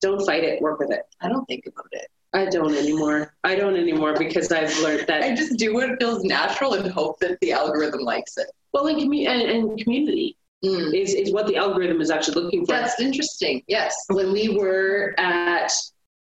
Don't 0.00 0.24
fight 0.24 0.44
it, 0.44 0.60
work 0.62 0.78
with 0.78 0.90
it. 0.90 1.02
I 1.20 1.28
don't 1.28 1.44
think 1.46 1.66
about 1.66 1.86
it. 1.92 2.08
I 2.34 2.46
don't 2.46 2.74
anymore. 2.74 3.34
I 3.44 3.54
don't 3.54 3.76
anymore 3.76 4.14
because 4.16 4.50
I've 4.50 4.76
learned 4.78 5.06
that. 5.06 5.22
I 5.22 5.34
just 5.34 5.58
do 5.58 5.74
what 5.74 5.98
feels 6.00 6.24
natural 6.24 6.74
and 6.74 6.90
hope 6.90 7.20
that 7.20 7.38
the 7.40 7.52
algorithm 7.52 8.00
likes 8.00 8.38
it. 8.38 8.46
Well, 8.72 8.86
in 8.86 8.96
commu- 8.96 9.28
and, 9.28 9.42
and 9.42 9.78
community. 9.78 10.38
Mm. 10.64 10.94
Is, 10.94 11.14
is 11.14 11.32
what 11.32 11.48
the 11.48 11.56
algorithm 11.56 12.00
is 12.00 12.10
actually 12.10 12.40
looking 12.40 12.64
for. 12.64 12.72
That's 12.72 13.00
interesting. 13.00 13.62
Yes. 13.66 13.96
When 14.08 14.32
we 14.32 14.56
were 14.56 15.12
at 15.18 15.72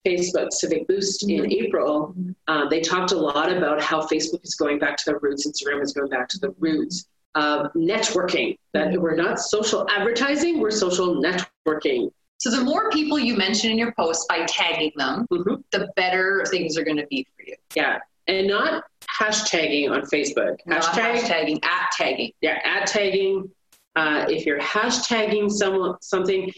Facebook 0.06 0.50
Civic 0.50 0.88
Boost 0.88 1.26
mm-hmm. 1.26 1.44
in 1.44 1.52
April, 1.52 2.14
uh, 2.48 2.68
they 2.68 2.80
talked 2.80 3.12
a 3.12 3.18
lot 3.18 3.52
about 3.52 3.82
how 3.82 4.00
Facebook 4.00 4.42
is 4.42 4.54
going 4.54 4.78
back 4.78 4.96
to 4.96 5.02
the 5.06 5.18
roots, 5.18 5.46
Instagram 5.46 5.82
is 5.82 5.92
going 5.92 6.08
back 6.08 6.28
to 6.30 6.38
the 6.38 6.54
roots 6.58 7.06
of 7.34 7.72
networking. 7.74 8.56
That 8.72 8.88
mm-hmm. 8.88 9.02
we're 9.02 9.14
not 9.14 9.40
social 9.40 9.86
advertising, 9.90 10.58
we're 10.58 10.70
social 10.70 11.22
networking. 11.22 12.10
So 12.38 12.50
the 12.50 12.64
more 12.64 12.88
people 12.90 13.18
you 13.18 13.36
mention 13.36 13.70
in 13.70 13.76
your 13.76 13.92
post 13.92 14.26
by 14.26 14.46
tagging 14.46 14.92
them, 14.96 15.26
mm-hmm. 15.30 15.56
the 15.72 15.92
better 15.96 16.44
things 16.50 16.78
are 16.78 16.84
going 16.84 16.96
to 16.96 17.06
be 17.08 17.26
for 17.36 17.42
you. 17.42 17.56
Yeah, 17.74 17.98
and 18.26 18.46
not 18.46 18.84
hashtagging 19.20 19.90
on 19.90 20.02
Facebook. 20.02 20.56
Not 20.64 20.82
Hashtag, 20.82 21.16
hashtagging, 21.16 21.64
at 21.64 21.90
tagging. 21.92 22.32
Yeah, 22.40 22.58
at 22.64 22.86
tagging. 22.86 23.50
Uh, 23.96 24.24
if 24.28 24.46
you're 24.46 24.60
hashtagging 24.60 25.50
someone 25.50 25.96
something 26.00 26.52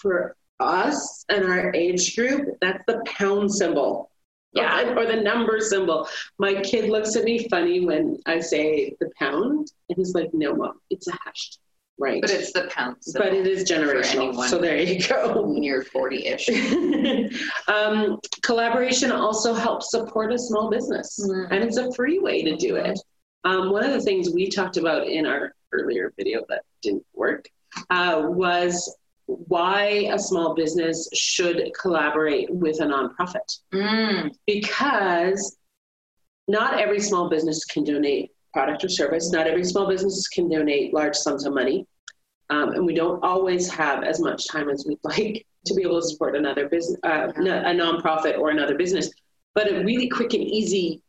for 0.00 0.36
us 0.60 1.24
and 1.28 1.44
our 1.44 1.74
age 1.74 2.16
group, 2.16 2.56
that's 2.60 2.82
the 2.86 3.02
pound 3.06 3.52
symbol. 3.52 4.10
Yeah. 4.52 4.94
Or 4.96 5.06
the 5.06 5.16
number 5.16 5.60
symbol. 5.60 6.08
My 6.38 6.60
kid 6.60 6.90
looks 6.90 7.16
at 7.16 7.24
me 7.24 7.48
funny 7.48 7.84
when 7.84 8.18
I 8.26 8.40
say 8.40 8.94
the 9.00 9.10
pound, 9.18 9.72
and 9.88 9.96
he's 9.96 10.14
like, 10.14 10.34
no, 10.34 10.54
mom, 10.54 10.78
it's 10.90 11.08
a 11.08 11.12
hashtag. 11.12 11.58
Right. 11.98 12.20
But 12.20 12.30
it's 12.30 12.52
the 12.52 12.68
pound. 12.74 12.96
But 13.14 13.32
it 13.32 13.46
is 13.46 13.70
generational. 13.70 14.48
So 14.48 14.58
there 14.58 14.78
you 14.78 15.00
go. 15.06 15.44
Near 15.46 15.82
40 15.82 16.26
ish. 16.26 16.48
um, 17.68 18.18
collaboration 18.42 19.12
also 19.12 19.54
helps 19.54 19.90
support 19.90 20.32
a 20.32 20.38
small 20.38 20.68
business, 20.68 21.18
mm-hmm. 21.22 21.52
and 21.52 21.62
it's 21.62 21.76
a 21.76 21.92
free 21.92 22.18
way 22.18 22.42
to 22.42 22.56
do 22.56 22.76
it. 22.76 22.98
Um, 23.44 23.70
one 23.70 23.84
of 23.84 23.92
the 23.92 24.00
things 24.00 24.30
we 24.30 24.48
talked 24.48 24.76
about 24.76 25.06
in 25.06 25.26
our 25.26 25.54
earlier 25.72 26.12
video 26.16 26.44
that 26.48 26.62
didn't 26.82 27.04
work 27.14 27.48
uh, 27.90 28.22
was 28.26 28.96
why 29.26 30.10
a 30.12 30.18
small 30.18 30.54
business 30.54 31.08
should 31.14 31.70
collaborate 31.80 32.52
with 32.52 32.80
a 32.80 32.84
nonprofit. 32.84 33.60
Mm. 33.72 34.30
Because 34.46 35.56
not 36.48 36.78
every 36.78 37.00
small 37.00 37.28
business 37.28 37.64
can 37.64 37.84
donate 37.84 38.30
product 38.52 38.84
or 38.84 38.88
service. 38.88 39.30
Not 39.30 39.46
every 39.46 39.64
small 39.64 39.88
business 39.88 40.28
can 40.28 40.48
donate 40.48 40.92
large 40.92 41.16
sums 41.16 41.46
of 41.46 41.54
money. 41.54 41.86
Um, 42.50 42.70
and 42.70 42.84
we 42.84 42.94
don't 42.94 43.22
always 43.24 43.70
have 43.70 44.04
as 44.04 44.20
much 44.20 44.46
time 44.48 44.68
as 44.68 44.84
we'd 44.86 44.98
like 45.04 45.46
to 45.66 45.74
be 45.74 45.82
able 45.82 46.00
to 46.00 46.06
support 46.06 46.36
another 46.36 46.68
business, 46.68 46.98
uh, 47.04 47.28
a 47.34 47.74
nonprofit 47.74 48.38
or 48.38 48.50
another 48.50 48.76
business. 48.76 49.10
But 49.54 49.72
a 49.72 49.82
really 49.84 50.08
quick 50.08 50.34
and 50.34 50.42
easy 50.42 51.02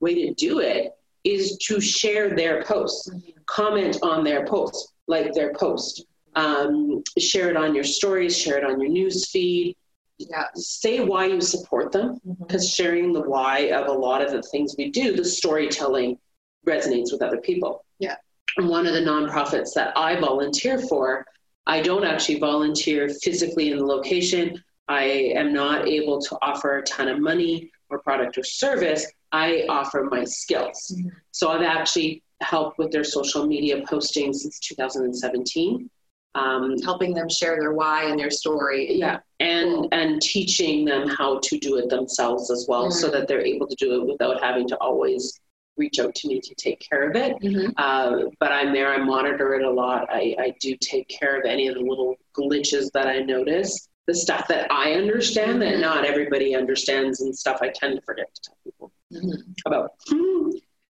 way 0.00 0.14
to 0.26 0.34
do 0.34 0.60
it 0.60 0.92
is 1.24 1.58
to 1.58 1.80
share 1.80 2.34
their 2.34 2.62
posts, 2.64 3.10
comment 3.46 3.98
on 4.02 4.24
their 4.24 4.46
posts, 4.46 4.92
like 5.06 5.32
their 5.34 5.52
post, 5.54 6.04
um, 6.36 7.02
share 7.18 7.50
it 7.50 7.56
on 7.56 7.74
your 7.74 7.84
stories, 7.84 8.36
share 8.36 8.58
it 8.58 8.64
on 8.64 8.80
your 8.80 8.90
news 8.90 9.28
feed. 9.30 9.76
Yeah. 10.18 10.44
Say 10.54 11.00
why 11.00 11.26
you 11.26 11.40
support 11.40 11.92
them, 11.92 12.20
because 12.40 12.64
mm-hmm. 12.66 12.82
sharing 12.82 13.12
the 13.12 13.22
why 13.22 13.70
of 13.72 13.88
a 13.88 13.92
lot 13.92 14.22
of 14.22 14.30
the 14.32 14.42
things 14.42 14.74
we 14.76 14.90
do, 14.90 15.16
the 15.16 15.24
storytelling 15.24 16.18
resonates 16.66 17.10
with 17.10 17.22
other 17.22 17.38
people. 17.38 17.84
Yeah. 17.98 18.16
And 18.56 18.68
one 18.68 18.86
of 18.86 18.92
the 18.92 19.00
nonprofits 19.00 19.72
that 19.74 19.96
I 19.96 20.20
volunteer 20.20 20.78
for, 20.78 21.24
I 21.66 21.80
don't 21.80 22.04
actually 22.04 22.38
volunteer 22.38 23.08
physically 23.08 23.70
in 23.70 23.78
the 23.78 23.84
location. 23.84 24.62
I 24.88 25.04
am 25.04 25.52
not 25.52 25.88
able 25.88 26.20
to 26.20 26.36
offer 26.42 26.78
a 26.78 26.82
ton 26.82 27.08
of 27.08 27.20
money 27.20 27.70
or 27.90 27.98
product 27.98 28.38
or 28.38 28.44
service. 28.44 29.06
I 29.32 29.66
offer 29.68 30.08
my 30.10 30.24
skills. 30.24 30.94
Mm-hmm. 30.94 31.08
So 31.32 31.50
I've 31.50 31.62
actually 31.62 32.22
helped 32.40 32.78
with 32.78 32.90
their 32.90 33.04
social 33.04 33.46
media 33.46 33.82
posting 33.86 34.32
since 34.32 34.58
2017 34.60 35.90
um, 36.34 36.76
helping 36.82 37.14
them 37.14 37.28
share 37.28 37.58
their 37.58 37.72
why 37.72 38.04
and 38.04 38.18
their 38.18 38.30
story. 38.30 38.94
Yeah, 38.94 39.18
and 39.40 39.70
cool. 39.70 39.88
and 39.92 40.20
teaching 40.22 40.84
them 40.84 41.08
how 41.08 41.40
to 41.40 41.58
do 41.58 41.76
it 41.76 41.88
themselves 41.88 42.50
as 42.50 42.66
well, 42.68 42.84
mm-hmm. 42.84 42.98
so 42.98 43.10
that 43.10 43.28
they're 43.28 43.44
able 43.44 43.66
to 43.66 43.76
do 43.76 44.00
it 44.00 44.06
without 44.06 44.42
having 44.42 44.68
to 44.68 44.76
always 44.76 45.38
reach 45.76 45.98
out 45.98 46.14
to 46.14 46.28
me 46.28 46.40
to 46.40 46.54
take 46.56 46.80
care 46.80 47.08
of 47.08 47.16
it. 47.16 47.36
Mm-hmm. 47.40 47.70
Uh, 47.76 48.30
but 48.38 48.52
I'm 48.52 48.72
there. 48.72 48.92
I 48.92 48.98
monitor 48.98 49.54
it 49.54 49.64
a 49.64 49.70
lot. 49.70 50.08
I, 50.10 50.36
I 50.38 50.54
do 50.60 50.76
take 50.76 51.08
care 51.08 51.38
of 51.38 51.44
any 51.46 51.68
of 51.68 51.74
the 51.74 51.80
little 51.80 52.16
glitches 52.36 52.90
that 52.92 53.06
I 53.06 53.20
notice. 53.20 53.88
The 54.10 54.16
stuff 54.16 54.48
that 54.48 54.66
I 54.72 54.94
understand 54.94 55.60
mm-hmm. 55.60 55.70
that 55.70 55.78
not 55.78 56.04
everybody 56.04 56.56
understands, 56.56 57.20
and 57.20 57.32
stuff 57.32 57.58
I 57.62 57.68
tend 57.68 57.94
to 57.94 58.02
forget 58.02 58.28
to 58.34 58.40
tell 58.42 58.56
people 58.64 58.92
mm-hmm. 59.14 59.52
about. 59.66 59.92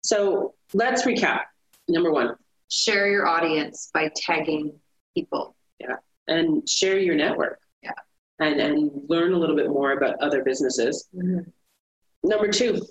So 0.02 0.56
let's 0.74 1.04
recap. 1.04 1.42
Number 1.88 2.12
one, 2.12 2.36
share 2.72 3.08
your 3.08 3.28
audience 3.28 3.92
by 3.94 4.10
tagging 4.16 4.74
people. 5.16 5.56
Yeah. 5.80 5.98
And 6.28 6.68
share 6.68 6.98
your 6.98 7.14
network. 7.14 7.60
Yeah. 7.84 7.92
And, 8.40 8.60
and 8.60 8.90
learn 9.08 9.34
a 9.34 9.38
little 9.38 9.56
bit 9.56 9.70
more 9.70 9.92
about 9.92 10.16
other 10.20 10.44
businesses. 10.44 11.08
Mm-hmm. 11.16 11.52
Number 12.24 12.48
two, 12.48 12.82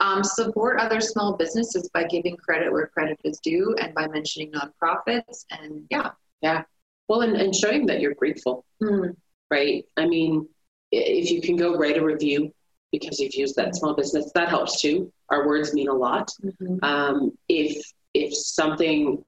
um, 0.00 0.24
support 0.24 0.80
other 0.80 1.00
small 1.00 1.36
businesses 1.36 1.88
by 1.94 2.02
giving 2.08 2.36
credit 2.36 2.72
where 2.72 2.88
credit 2.88 3.20
is 3.22 3.38
due 3.38 3.76
and 3.80 3.94
by 3.94 4.08
mentioning 4.08 4.50
nonprofits. 4.50 5.44
And 5.52 5.84
yeah. 5.90 6.10
Yeah. 6.42 6.64
Well, 7.06 7.20
and, 7.20 7.36
and 7.36 7.54
showing 7.54 7.86
that 7.86 8.00
you're 8.00 8.14
grateful, 8.14 8.64
mm-hmm. 8.82 9.12
Right? 9.50 9.84
I 9.96 10.06
mean, 10.06 10.48
if 10.92 11.30
you 11.30 11.40
can 11.40 11.56
go 11.56 11.76
write 11.76 11.96
a 11.96 12.04
review 12.04 12.52
because 12.92 13.20
you've 13.20 13.34
used 13.34 13.56
that 13.56 13.76
small 13.76 13.94
business, 13.94 14.32
that 14.34 14.48
helps 14.48 14.80
too. 14.80 15.12
Our 15.28 15.46
words 15.46 15.72
mean 15.72 15.88
a 15.88 15.94
lot. 15.94 16.30
Mm-hmm. 16.42 16.84
Um, 16.84 17.38
if 17.48 17.80
if 18.12 18.34
something 18.34 19.24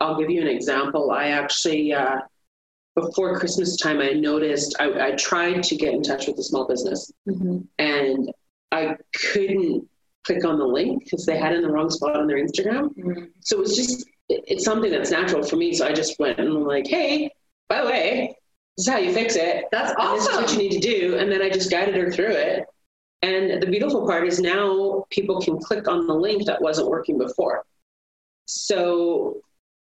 I'll 0.00 0.18
give 0.18 0.30
you 0.30 0.40
an 0.40 0.48
example. 0.48 1.10
I 1.10 1.28
actually, 1.28 1.92
uh, 1.92 2.18
before 2.94 3.38
Christmas 3.38 3.76
time, 3.76 4.00
I 4.00 4.12
noticed 4.12 4.76
I, 4.78 5.08
I, 5.08 5.10
tried 5.12 5.62
to 5.64 5.76
get 5.76 5.94
in 5.94 6.02
touch 6.02 6.26
with 6.26 6.38
a 6.38 6.42
small 6.42 6.66
business 6.66 7.12
mm-hmm. 7.28 7.58
and 7.78 8.32
I 8.72 8.96
couldn't 9.14 9.88
click 10.24 10.44
on 10.44 10.58
the 10.58 10.64
link 10.64 11.04
because 11.04 11.24
they 11.26 11.38
had 11.38 11.52
it 11.52 11.56
in 11.56 11.62
the 11.62 11.70
wrong 11.70 11.90
spot 11.90 12.16
on 12.16 12.26
their 12.26 12.44
Instagram. 12.44 12.94
Mm-hmm. 12.94 13.24
So 13.40 13.56
it 13.56 13.60
was 13.60 13.76
just, 13.76 14.08
it, 14.28 14.44
it's 14.46 14.64
something 14.64 14.90
that's 14.90 15.10
natural 15.10 15.42
for 15.42 15.56
me. 15.56 15.74
So 15.74 15.86
I 15.86 15.92
just 15.92 16.18
went 16.18 16.38
and 16.38 16.48
I'm 16.48 16.64
like, 16.64 16.86
hey, 16.86 17.30
by 17.68 17.82
the 17.82 17.86
way, 17.86 18.36
this 18.78 18.86
is 18.86 18.92
how 18.92 19.00
you 19.00 19.12
fix 19.12 19.34
it. 19.34 19.64
That's 19.72 19.92
awesome. 19.98 20.14
this 20.14 20.28
is 20.28 20.36
what 20.36 20.52
you 20.52 20.58
need 20.58 20.80
to 20.80 20.88
do. 20.88 21.16
And 21.16 21.32
then 21.32 21.42
I 21.42 21.50
just 21.50 21.68
guided 21.68 21.96
her 21.96 22.12
through 22.12 22.30
it. 22.30 22.64
And 23.22 23.60
the 23.60 23.66
beautiful 23.66 24.06
part 24.06 24.24
is 24.28 24.38
now 24.38 25.04
people 25.10 25.40
can 25.40 25.58
click 25.58 25.88
on 25.88 26.06
the 26.06 26.14
link 26.14 26.46
that 26.46 26.62
wasn't 26.62 26.88
working 26.88 27.18
before. 27.18 27.64
So 28.44 29.40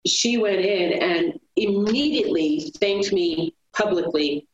she 0.05 0.39
went 0.39 0.61
in 0.61 1.01
and 1.01 1.39
immediately 1.55 2.73
thanked 2.81 3.13
me 3.13 3.55
publicly, 3.73 4.49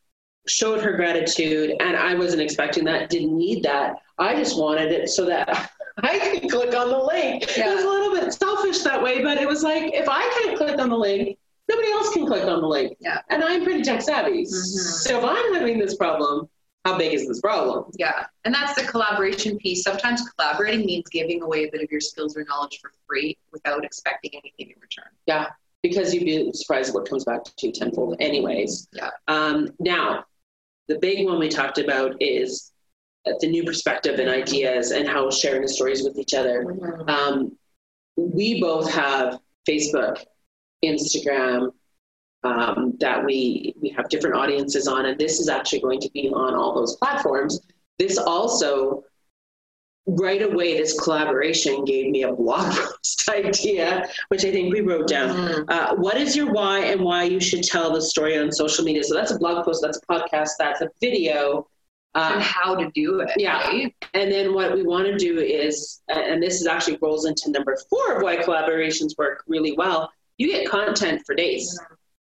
showed 0.47 0.83
her 0.83 0.93
gratitude, 0.93 1.75
and 1.81 1.97
I 1.97 2.15
wasn't 2.15 2.43
expecting 2.43 2.85
that, 2.85 3.09
didn't 3.09 3.39
need 3.39 3.63
that. 3.63 3.97
I 4.19 4.35
just 4.35 4.61
wanted 4.61 4.93
it 4.93 5.09
so 5.09 5.25
that 5.25 5.71
I 6.03 6.19
could 6.19 6.51
click 6.51 6.75
on 6.75 6.91
the 6.91 6.99
link. 6.99 7.57
Yeah. 7.57 7.71
It 7.71 7.75
was 7.77 7.85
a 7.85 7.89
little 7.89 8.15
bit 8.15 8.35
selfish 8.35 8.81
that 8.81 9.03
way, 9.03 9.23
but 9.23 9.39
it 9.39 9.49
was 9.49 9.63
like 9.63 9.95
if 9.95 10.11
I 10.11 10.21
can't 10.43 10.59
click 10.59 10.79
on 10.79 10.91
the 10.91 10.99
link, 10.99 11.39
nobody 11.69 11.91
else 11.91 12.13
can 12.13 12.27
click 12.27 12.45
on 12.45 12.61
the 12.61 12.67
link. 12.67 12.97
Yeah. 13.01 13.21
And 13.31 13.43
I'm 13.43 13.65
pretty 13.65 13.83
tech 13.83 14.03
savvy. 14.03 14.45
Mm-hmm. 14.45 14.45
So 14.47 15.19
if 15.19 15.25
I'm 15.25 15.55
having 15.55 15.79
this 15.79 15.97
problem, 15.97 16.49
how 16.85 16.97
big 16.97 17.13
is 17.15 17.27
this 17.27 17.41
problem? 17.41 17.91
Yeah. 17.99 18.27
And 18.45 18.55
that's 18.55 18.81
the 18.81 18.87
collaboration 18.87 19.59
piece. 19.59 19.83
Sometimes 19.83 20.23
collaborating 20.31 20.87
means 20.87 21.09
giving 21.11 21.43
away 21.43 21.65
a 21.65 21.71
bit 21.71 21.83
of 21.83 21.91
your 21.91 22.01
skills 22.01 22.37
or 22.37 22.45
knowledge 22.45 22.79
for 22.81 22.93
free 23.09 23.37
without 23.53 23.85
expecting 23.85 24.31
anything 24.35 24.73
in 24.75 24.81
return. 24.81 25.11
Yeah. 25.27 25.49
Because 25.83 26.15
you'd 26.15 26.25
be 26.25 26.53
surprised 26.53 26.95
what 26.95 27.09
comes 27.09 27.25
back 27.25 27.43
to 27.45 27.67
you 27.67 27.73
tenfold, 27.73 28.17
anyways. 28.21 28.89
Yeah. 28.93 29.11
Um, 29.29 29.71
now, 29.81 30.25
the 30.89 30.99
big 30.99 31.27
one 31.27 31.39
we 31.41 31.49
talked 31.49 31.79
about 31.79 32.15
is 32.21 32.73
the 33.41 33.49
new 33.49 33.65
perspective 33.65 34.21
and 34.21 34.29
ideas 34.29 34.93
and 34.93 35.09
how 35.09 35.29
sharing 35.31 35.63
the 35.63 35.69
stories 35.69 36.05
with 36.05 36.17
each 36.17 36.35
other. 36.35 36.65
Mm-hmm. 36.65 37.09
Um, 37.09 37.59
we 38.17 38.61
both 38.61 38.91
have 38.93 39.41
Facebook, 39.69 40.25
Instagram, 40.85 41.73
um, 42.45 42.95
that 43.01 43.25
we 43.25 43.75
we 43.81 43.89
have 43.91 44.09
different 44.09 44.37
audiences 44.37 44.87
on, 44.87 45.07
and 45.07 45.19
this 45.19 45.41
is 45.41 45.49
actually 45.49 45.81
going 45.81 46.01
to 46.01 46.11
be 46.11 46.29
on 46.29 46.55
all 46.55 46.75
those 46.75 46.97
platforms. 46.97 47.61
This 47.99 48.19
also 48.19 49.05
right 50.07 50.43
away 50.43 50.77
this 50.77 50.99
collaboration 51.01 51.85
gave 51.85 52.11
me 52.11 52.23
a 52.23 52.33
blog 52.33 52.73
post 52.73 53.29
idea 53.29 54.09
which 54.29 54.45
i 54.45 54.53
think 54.53 54.73
we 54.73 54.81
wrote 54.81 55.09
down 55.09 55.31
mm-hmm. 55.31 55.65
uh, 55.69 55.95
what 55.97 56.17
is 56.17 56.37
your 56.37 56.53
why 56.53 56.79
and 56.79 57.01
why 57.01 57.25
you 57.25 57.41
should 57.41 57.63
tell 57.63 57.93
the 57.93 58.01
story 58.01 58.39
on 58.39 58.53
social 58.53 58.85
media 58.85 59.03
so 59.03 59.15
that's 59.15 59.33
a 59.33 59.39
blog 59.39 59.65
post 59.65 59.83
that's 59.83 59.99
a 59.99 60.13
podcast 60.13 60.51
that's 60.59 60.81
a 60.81 60.89
video 61.01 61.67
uh, 62.15 62.31
and 62.35 62.43
how 62.43 62.77
to 62.77 62.89
do 62.95 63.19
it 63.19 63.31
yeah 63.37 63.67
right? 63.67 63.95
and 64.15 64.31
then 64.31 64.55
what 64.55 64.73
we 64.73 64.85
want 64.85 65.07
to 65.07 65.19
do 65.19 65.41
is 65.41 66.03
and 66.09 66.41
this 66.41 66.61
is 66.61 66.69
actually 66.69 66.97
rolls 67.03 67.27
into 67.27 67.51
number 67.51 67.77
four 67.91 68.17
of 68.17 68.23
why 68.23 68.37
collaborations 68.37 69.19
work 69.19 69.43
really 69.49 69.73
well 69.73 70.09
you 70.39 70.51
get 70.51 70.69
content 70.69 71.23
for 71.27 71.35
days. 71.35 71.79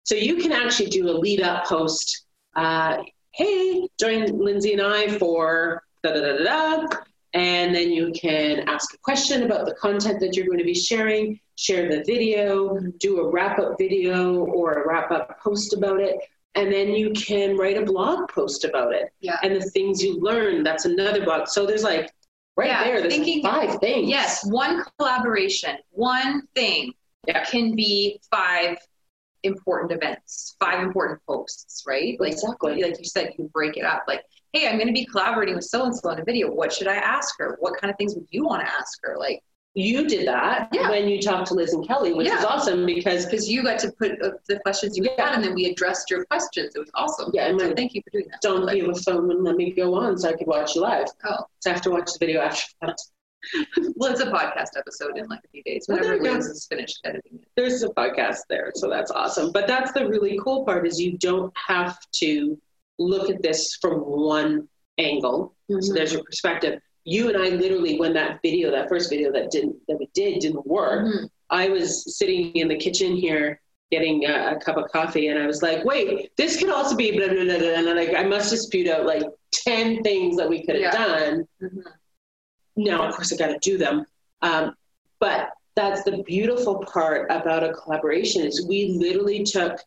So 0.03 0.15
you 0.15 0.37
can 0.37 0.51
actually 0.51 0.89
do 0.89 1.09
a 1.09 1.11
lead 1.11 1.41
up 1.41 1.65
post. 1.65 2.25
Uh, 2.55 3.03
hey, 3.31 3.87
join 3.99 4.37
Lindsay 4.37 4.73
and 4.73 4.81
I 4.81 5.17
for 5.17 5.83
da 6.03 6.13
da 6.13 6.19
da 6.19 6.37
da 6.37 6.43
da. 6.43 6.87
And 7.33 7.73
then 7.73 7.91
you 7.91 8.11
can 8.11 8.67
ask 8.67 8.93
a 8.93 8.97
question 8.97 9.43
about 9.43 9.65
the 9.65 9.73
content 9.75 10.19
that 10.19 10.35
you're 10.35 10.47
going 10.47 10.57
to 10.57 10.65
be 10.65 10.73
sharing, 10.73 11.39
share 11.55 11.87
the 11.89 12.03
video, 12.03 12.77
do 12.99 13.19
a 13.19 13.29
wrap 13.29 13.57
up 13.57 13.77
video 13.77 14.43
or 14.45 14.73
a 14.73 14.87
wrap 14.87 15.11
up 15.11 15.39
post 15.41 15.73
about 15.73 16.01
it. 16.01 16.17
And 16.55 16.73
then 16.73 16.89
you 16.89 17.11
can 17.11 17.55
write 17.55 17.77
a 17.77 17.85
blog 17.85 18.27
post 18.29 18.65
about 18.65 18.93
it. 18.93 19.13
Yeah. 19.21 19.37
And 19.43 19.55
the 19.55 19.61
things 19.61 20.03
you 20.03 20.19
learn, 20.19 20.63
that's 20.63 20.83
another 20.83 21.23
blog. 21.23 21.47
So 21.47 21.65
there's 21.65 21.83
like 21.83 22.11
right 22.57 22.67
yeah, 22.67 22.83
there, 22.83 22.99
there's 22.99 23.13
thinking, 23.13 23.41
five 23.41 23.79
things. 23.79 24.09
Yes, 24.09 24.45
one 24.45 24.83
collaboration, 24.97 25.77
one 25.91 26.45
thing 26.53 26.93
yeah. 27.27 27.43
can 27.45 27.75
be 27.75 28.19
five 28.29 28.77
important 29.43 29.91
events, 29.91 30.55
five 30.59 30.83
important 30.83 31.19
posts, 31.27 31.83
right? 31.87 32.19
Like 32.19 32.33
exactly. 32.33 32.81
like 32.81 32.97
you 32.99 33.05
said, 33.05 33.33
you 33.37 33.49
break 33.53 33.77
it 33.77 33.85
up. 33.85 34.03
Like, 34.07 34.23
hey, 34.53 34.67
I'm 34.67 34.75
going 34.75 34.87
to 34.87 34.93
be 34.93 35.05
collaborating 35.05 35.55
with 35.55 35.65
so 35.65 35.85
and 35.85 35.95
so 35.95 36.09
in 36.11 36.19
a 36.19 36.23
video. 36.23 36.51
What 36.51 36.73
should 36.73 36.87
I 36.87 36.95
ask 36.95 37.35
her? 37.39 37.57
What 37.59 37.79
kind 37.79 37.91
of 37.91 37.97
things 37.97 38.15
would 38.15 38.27
you 38.29 38.45
want 38.45 38.65
to 38.65 38.71
ask 38.71 38.99
her? 39.03 39.17
Like, 39.17 39.41
you 39.73 40.05
did 40.05 40.27
that 40.27 40.67
yeah. 40.73 40.89
when 40.89 41.07
you 41.07 41.21
talked 41.21 41.47
to 41.47 41.53
Liz 41.53 41.73
and 41.73 41.87
Kelly, 41.87 42.13
which 42.13 42.27
yeah. 42.27 42.35
was 42.35 42.43
awesome 42.43 42.85
because 42.85 43.25
because 43.25 43.49
you 43.49 43.63
got 43.63 43.79
to 43.79 43.91
put 43.93 44.21
uh, 44.21 44.31
the 44.49 44.59
questions 44.59 44.97
you 44.97 45.05
yeah. 45.05 45.25
had, 45.25 45.35
and 45.35 45.43
then 45.45 45.53
we 45.53 45.67
addressed 45.67 46.09
your 46.09 46.25
questions. 46.25 46.75
It 46.75 46.79
was 46.79 46.91
awesome. 46.93 47.31
Yeah, 47.33 47.47
and 47.47 47.59
so 47.59 47.73
thank 47.73 47.93
you 47.93 48.01
for 48.03 48.09
doing 48.09 48.25
that. 48.31 48.41
Don't 48.41 48.65
leave 48.65 48.89
a 48.89 48.95
phone 48.95 49.31
and 49.31 49.45
let 49.45 49.55
me 49.55 49.71
go 49.71 49.95
on 49.95 50.17
so 50.17 50.29
I 50.29 50.33
could 50.33 50.47
watch 50.47 50.75
you 50.75 50.81
live. 50.81 51.07
Oh, 51.23 51.45
so 51.59 51.69
I 51.69 51.73
have 51.73 51.81
to 51.83 51.89
watch 51.89 52.11
the 52.11 52.17
video 52.19 52.41
after 52.41 52.69
that. 52.81 52.97
well, 53.95 54.11
it's 54.11 54.21
a 54.21 54.27
podcast 54.27 54.77
episode 54.77 55.17
in 55.17 55.27
like 55.27 55.39
a 55.45 55.47
few 55.49 55.63
days. 55.63 55.85
Whenever 55.87 56.17
well, 56.21 56.37
is 56.37 56.67
finished 56.69 56.99
editing 57.03 57.39
it. 57.41 57.47
There's 57.55 57.83
a 57.83 57.89
podcast 57.89 58.39
there, 58.49 58.71
so 58.75 58.89
that's 58.89 59.11
awesome. 59.11 59.51
But 59.51 59.67
that's 59.67 59.91
the 59.91 60.07
really 60.07 60.39
cool 60.43 60.65
part 60.65 60.87
is 60.87 60.99
you 60.99 61.17
don't 61.17 61.53
have 61.57 61.97
to 62.15 62.59
look 62.99 63.29
at 63.29 63.41
this 63.41 63.75
from 63.81 63.99
one 63.99 64.67
angle. 64.97 65.55
Mm-hmm. 65.69 65.81
So 65.81 65.93
there's 65.93 66.13
your 66.13 66.23
perspective. 66.23 66.79
You 67.03 67.29
and 67.29 67.37
I 67.37 67.49
literally, 67.49 67.99
when 67.99 68.13
that 68.13 68.39
video, 68.43 68.71
that 68.71 68.87
first 68.87 69.09
video 69.09 69.31
that 69.31 69.49
didn't 69.49 69.75
that 69.87 69.97
we 69.97 70.07
did 70.13 70.39
didn't 70.39 70.65
work, 70.67 71.07
mm-hmm. 71.07 71.25
I 71.49 71.69
was 71.69 72.17
sitting 72.17 72.55
in 72.55 72.67
the 72.67 72.77
kitchen 72.77 73.15
here 73.15 73.59
getting 73.91 74.25
a, 74.25 74.55
a, 74.55 74.59
cup 74.59 74.77
of 74.77 74.89
coffee, 74.89 75.27
and 75.27 75.39
I 75.39 75.47
was 75.47 75.63
like, 75.63 75.83
"Wait, 75.83 76.29
this 76.37 76.57
could 76.57 76.69
also 76.69 76.95
be 76.95 77.11
blah 77.17 77.27
blah 77.27 77.43
blah,", 77.43 77.57
blah 77.57 77.67
and 77.69 77.85
like 77.87 78.13
I 78.15 78.23
must 78.23 78.55
spewed 78.55 78.87
out 78.87 79.05
like 79.05 79.23
ten 79.51 80.03
things 80.03 80.37
that 80.37 80.47
we 80.47 80.63
could 80.63 80.75
have 80.75 80.81
yeah. 80.81 80.91
done. 80.91 81.47
Mm-hmm. 81.61 81.79
Now, 82.75 83.07
of 83.07 83.15
course, 83.15 83.33
I 83.33 83.37
got 83.37 83.47
to 83.47 83.59
do 83.59 83.77
them, 83.77 84.05
um, 84.41 84.75
but 85.19 85.49
that's 85.75 86.03
the 86.03 86.23
beautiful 86.23 86.79
part 86.79 87.31
about 87.31 87.63
a 87.63 87.73
collaboration 87.73 88.43
is 88.43 88.65
we 88.67 88.95
literally 88.97 89.43
took 89.43 89.79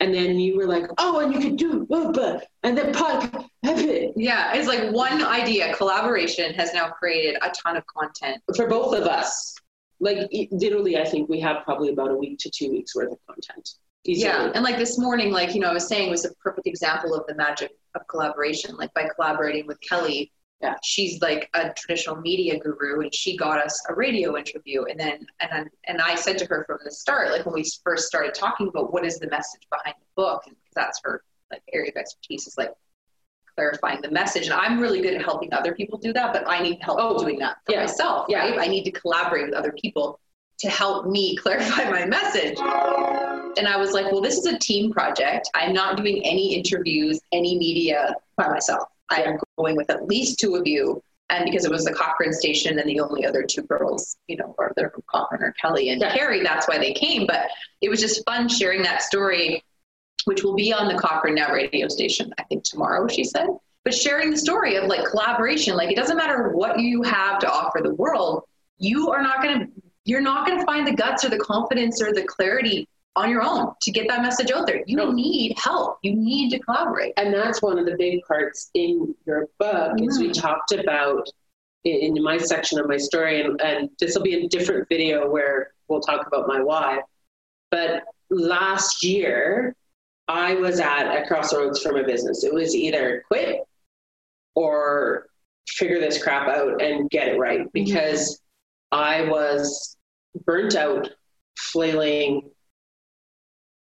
and 0.00 0.14
then 0.14 0.38
you 0.38 0.56
were 0.56 0.66
like, 0.66 0.84
oh, 0.98 1.20
and 1.20 1.32
you 1.32 1.40
could 1.40 1.56
do, 1.56 1.86
blah, 1.86 2.10
blah, 2.10 2.38
and 2.62 2.76
then 2.76 2.92
podcast, 2.92 3.48
it. 3.64 4.12
Yeah, 4.14 4.54
it's 4.54 4.68
like 4.68 4.92
one 4.92 5.22
idea. 5.22 5.74
Collaboration 5.74 6.52
has 6.54 6.74
now 6.74 6.88
created 6.90 7.36
a 7.42 7.50
ton 7.50 7.76
of 7.76 7.86
content 7.86 8.42
for 8.54 8.68
both 8.68 8.94
of 8.94 9.04
us. 9.04 9.54
Like 9.98 10.28
literally, 10.50 10.98
I 10.98 11.04
think 11.04 11.30
we 11.30 11.40
have 11.40 11.64
probably 11.64 11.88
about 11.88 12.10
a 12.10 12.14
week 12.14 12.38
to 12.40 12.50
two 12.50 12.70
weeks 12.70 12.94
worth 12.94 13.12
of 13.12 13.18
content. 13.26 13.70
Easily. 14.04 14.28
Yeah, 14.28 14.52
and 14.54 14.62
like 14.62 14.76
this 14.76 14.98
morning, 14.98 15.32
like 15.32 15.54
you 15.54 15.60
know, 15.60 15.70
I 15.70 15.72
was 15.72 15.88
saying, 15.88 16.10
was 16.10 16.26
a 16.26 16.34
perfect 16.34 16.66
example 16.66 17.14
of 17.14 17.26
the 17.26 17.34
magic 17.34 17.72
of 17.94 18.06
collaboration. 18.06 18.76
Like 18.76 18.92
by 18.92 19.08
collaborating 19.16 19.66
with 19.66 19.80
Kelly, 19.80 20.30
yeah. 20.60 20.74
she's 20.82 21.20
like 21.20 21.50
a 21.54 21.70
traditional 21.70 22.16
media 22.16 22.58
guru 22.58 23.00
and 23.00 23.14
she 23.14 23.36
got 23.36 23.64
us 23.64 23.82
a 23.88 23.94
radio 23.94 24.36
interview 24.36 24.84
and 24.84 24.98
then 24.98 25.26
and 25.40 25.50
then, 25.52 25.70
and 25.86 26.00
I 26.00 26.14
said 26.14 26.38
to 26.38 26.46
her 26.46 26.64
from 26.66 26.78
the 26.84 26.90
start 26.90 27.30
like 27.30 27.44
when 27.44 27.54
we 27.54 27.64
first 27.84 28.06
started 28.06 28.34
talking 28.34 28.68
about 28.68 28.92
what 28.92 29.04
is 29.04 29.18
the 29.18 29.28
message 29.28 29.66
behind 29.70 29.96
the 29.98 30.22
book 30.22 30.42
and 30.46 30.56
that's 30.74 31.00
her 31.04 31.22
like 31.50 31.62
area 31.72 31.90
of 31.90 31.96
expertise 31.96 32.46
is 32.46 32.56
like 32.56 32.72
clarifying 33.54 34.00
the 34.02 34.10
message 34.10 34.46
and 34.46 34.54
I'm 34.54 34.80
really 34.80 35.00
good 35.00 35.14
at 35.14 35.22
helping 35.22 35.52
other 35.52 35.74
people 35.74 35.98
do 35.98 36.12
that 36.14 36.32
but 36.32 36.44
I 36.46 36.62
need 36.62 36.78
help 36.80 36.98
oh, 37.00 37.18
doing 37.18 37.38
that 37.40 37.58
for 37.66 37.72
yeah. 37.72 37.80
myself 37.80 38.26
yeah. 38.28 38.38
right 38.38 38.58
I 38.58 38.66
need 38.66 38.84
to 38.84 38.90
collaborate 38.90 39.46
with 39.46 39.54
other 39.54 39.72
people 39.72 40.20
to 40.60 40.70
help 40.70 41.06
me 41.06 41.36
clarify 41.42 41.90
my 41.90 42.06
message 42.06 42.58
and 42.58 43.68
I 43.68 43.76
was 43.76 43.92
like 43.92 44.10
well 44.10 44.22
this 44.22 44.38
is 44.38 44.46
a 44.46 44.58
team 44.58 44.90
project 44.90 45.50
I'm 45.54 45.74
not 45.74 45.98
doing 45.98 46.24
any 46.24 46.54
interviews 46.54 47.20
any 47.32 47.58
media 47.58 48.14
by 48.36 48.48
myself 48.48 48.88
I 49.10 49.22
am 49.22 49.38
going 49.58 49.76
with 49.76 49.90
at 49.90 50.06
least 50.06 50.38
two 50.38 50.54
of 50.56 50.66
you. 50.66 51.02
And 51.28 51.44
because 51.44 51.64
it 51.64 51.70
was 51.70 51.84
the 51.84 51.92
Cochrane 51.92 52.32
station 52.32 52.78
and 52.78 52.88
the 52.88 53.00
only 53.00 53.26
other 53.26 53.42
two 53.42 53.62
girls, 53.62 54.16
you 54.28 54.36
know, 54.36 54.54
are 54.58 54.72
there 54.76 54.90
from 54.90 55.02
Cochrane 55.10 55.42
or 55.42 55.52
Kelly 55.60 55.88
and 55.90 56.00
yeah. 56.00 56.14
Carrie, 56.14 56.42
that's 56.42 56.68
why 56.68 56.78
they 56.78 56.92
came. 56.92 57.26
But 57.26 57.48
it 57.80 57.88
was 57.88 58.00
just 58.00 58.24
fun 58.24 58.48
sharing 58.48 58.82
that 58.82 59.02
story, 59.02 59.64
which 60.26 60.44
will 60.44 60.54
be 60.54 60.72
on 60.72 60.86
the 60.86 60.98
Cochrane 60.98 61.34
Now 61.34 61.52
radio 61.52 61.88
station, 61.88 62.32
I 62.38 62.44
think 62.44 62.62
tomorrow, 62.62 63.08
she 63.08 63.24
said. 63.24 63.48
But 63.84 63.94
sharing 63.94 64.30
the 64.30 64.36
story 64.36 64.76
of 64.76 64.84
like 64.84 65.04
collaboration, 65.04 65.76
like 65.76 65.90
it 65.90 65.96
doesn't 65.96 66.16
matter 66.16 66.50
what 66.50 66.78
you 66.78 67.02
have 67.02 67.40
to 67.40 67.50
offer 67.50 67.80
the 67.82 67.94
world, 67.94 68.44
you 68.78 69.10
are 69.10 69.22
not 69.22 69.42
going 69.42 69.60
to 69.60 69.66
you're 70.04 70.20
not 70.20 70.46
going 70.46 70.58
to 70.58 70.64
find 70.64 70.86
the 70.86 70.92
guts 70.92 71.24
or 71.24 71.28
the 71.28 71.38
confidence 71.38 72.00
or 72.00 72.12
the 72.12 72.22
clarity 72.22 72.88
on 73.16 73.30
your 73.30 73.42
own 73.42 73.72
to 73.80 73.90
get 73.90 74.06
that 74.08 74.22
message 74.22 74.50
out 74.50 74.66
there. 74.66 74.82
You 74.86 74.96
no. 74.96 75.10
need 75.10 75.56
help. 75.58 75.98
You 76.02 76.14
need 76.14 76.50
to 76.50 76.58
collaborate. 76.58 77.14
And 77.16 77.32
that's 77.32 77.62
one 77.62 77.78
of 77.78 77.86
the 77.86 77.96
big 77.96 78.22
parts 78.22 78.70
in 78.74 79.14
your 79.26 79.48
book 79.58 79.96
mm-hmm. 79.96 80.08
is 80.08 80.18
we 80.18 80.30
talked 80.30 80.72
about 80.72 81.28
in 81.84 82.22
my 82.22 82.36
section 82.36 82.78
of 82.78 82.88
my 82.88 82.96
story, 82.96 83.40
and, 83.40 83.60
and 83.60 83.90
this 84.00 84.14
will 84.14 84.22
be 84.22 84.34
a 84.44 84.48
different 84.48 84.88
video 84.88 85.30
where 85.30 85.72
we'll 85.88 86.00
talk 86.00 86.26
about 86.26 86.48
my 86.48 86.60
why. 86.60 87.00
But 87.70 88.04
last 88.28 89.04
year, 89.04 89.74
I 90.28 90.54
was 90.54 90.80
at 90.80 91.16
a 91.16 91.26
crossroads 91.26 91.80
for 91.80 91.92
my 91.92 92.02
business. 92.02 92.44
It 92.44 92.52
was 92.52 92.74
either 92.74 93.22
quit 93.28 93.60
or 94.54 95.28
figure 95.68 96.00
this 96.00 96.22
crap 96.22 96.48
out 96.48 96.82
and 96.82 97.08
get 97.10 97.28
it 97.28 97.38
right 97.38 97.72
because 97.72 98.40
mm-hmm. 98.92 98.98
I 98.98 99.30
was 99.30 99.96
burnt 100.44 100.74
out, 100.74 101.08
flailing, 101.56 102.50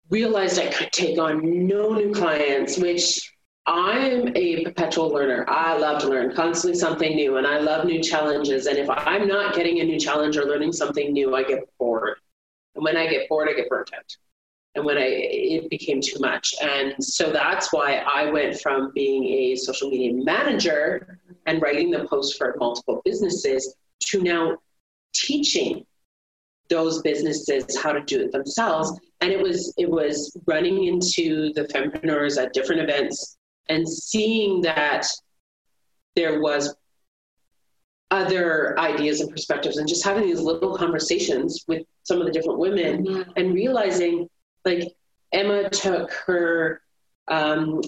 realized 0.09 0.59
I 0.59 0.67
could 0.67 0.91
take 0.91 1.19
on 1.19 1.67
no 1.67 1.93
new 1.93 2.13
clients, 2.13 2.77
which 2.77 3.33
I'm 3.65 4.35
a 4.35 4.63
perpetual 4.63 5.09
learner. 5.09 5.45
I 5.47 5.77
love 5.77 6.01
to 6.01 6.07
learn 6.07 6.35
constantly 6.35 6.79
something 6.79 7.15
new 7.15 7.37
and 7.37 7.45
I 7.45 7.59
love 7.59 7.85
new 7.85 8.01
challenges. 8.01 8.65
And 8.65 8.77
if 8.77 8.89
I'm 8.89 9.27
not 9.27 9.53
getting 9.53 9.79
a 9.79 9.83
new 9.83 9.99
challenge 9.99 10.37
or 10.37 10.45
learning 10.45 10.73
something 10.73 11.13
new, 11.13 11.35
I 11.35 11.43
get 11.43 11.59
bored. 11.77 12.17
And 12.75 12.83
when 12.83 12.97
I 12.97 13.07
get 13.07 13.29
bored, 13.29 13.47
I 13.47 13.53
get 13.53 13.69
burnt 13.69 13.91
out. 13.95 14.15
And 14.75 14.85
when 14.85 14.97
I, 14.97 15.05
it 15.05 15.69
became 15.69 16.01
too 16.01 16.19
much. 16.19 16.55
And 16.61 16.95
so 17.03 17.31
that's 17.31 17.71
why 17.71 17.97
I 17.97 18.31
went 18.31 18.59
from 18.59 18.91
being 18.93 19.23
a 19.25 19.55
social 19.55 19.89
media 19.89 20.13
manager 20.13 21.19
and 21.45 21.61
writing 21.61 21.91
the 21.91 22.05
posts 22.05 22.37
for 22.37 22.55
multiple 22.59 23.01
businesses 23.05 23.75
to 24.05 24.21
now 24.21 24.57
teaching 25.13 25.85
those 26.69 27.01
businesses 27.01 27.77
how 27.81 27.91
to 27.91 28.01
do 28.01 28.21
it 28.21 28.31
themselves. 28.31 28.99
And 29.21 29.31
it 29.31 29.41
was 29.41 29.73
it 29.77 29.89
was 29.89 30.37
running 30.45 30.85
into 30.85 31.51
the 31.53 31.63
fempreneurs 31.65 32.41
at 32.41 32.53
different 32.53 32.81
events 32.81 33.37
and 33.69 33.87
seeing 33.87 34.61
that 34.61 35.05
there 36.15 36.41
was 36.41 36.75
other 38.11 38.77
ideas 38.79 39.21
and 39.21 39.29
perspectives 39.29 39.77
and 39.77 39.87
just 39.87 40.03
having 40.03 40.23
these 40.23 40.39
little 40.39 40.75
conversations 40.75 41.63
with 41.67 41.83
some 42.03 42.19
of 42.19 42.25
the 42.25 42.31
different 42.31 42.57
women 42.57 43.05
mm-hmm. 43.05 43.31
and 43.35 43.53
realizing 43.53 44.27
like 44.65 44.95
Emma 45.31 45.69
took 45.69 46.11
her 46.11 46.81
um, 47.27 47.81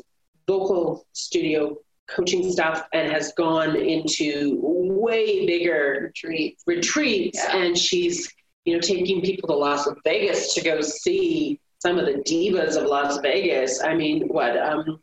vocal 0.47 1.07
studio 1.13 1.75
coaching 2.07 2.51
stuff 2.51 2.87
and 2.93 3.11
has 3.11 3.33
gone 3.33 3.75
into 3.75 4.59
way 4.61 5.45
bigger 5.45 5.99
retreats, 6.03 6.63
retreats 6.67 7.39
yeah. 7.41 7.57
and 7.57 7.77
she's 7.77 8.31
you 8.65 8.73
know, 8.73 8.79
taking 8.79 9.21
people 9.21 9.47
to 9.49 9.55
Las 9.55 9.87
Vegas 10.03 10.53
to 10.53 10.61
go 10.61 10.81
see 10.81 11.59
some 11.79 11.97
of 11.97 12.05
the 12.05 12.13
divas 12.13 12.77
of 12.77 12.87
Las 12.87 13.19
Vegas. 13.19 13.83
I 13.83 13.95
mean, 13.95 14.27
what, 14.27 14.57
um, 14.57 14.99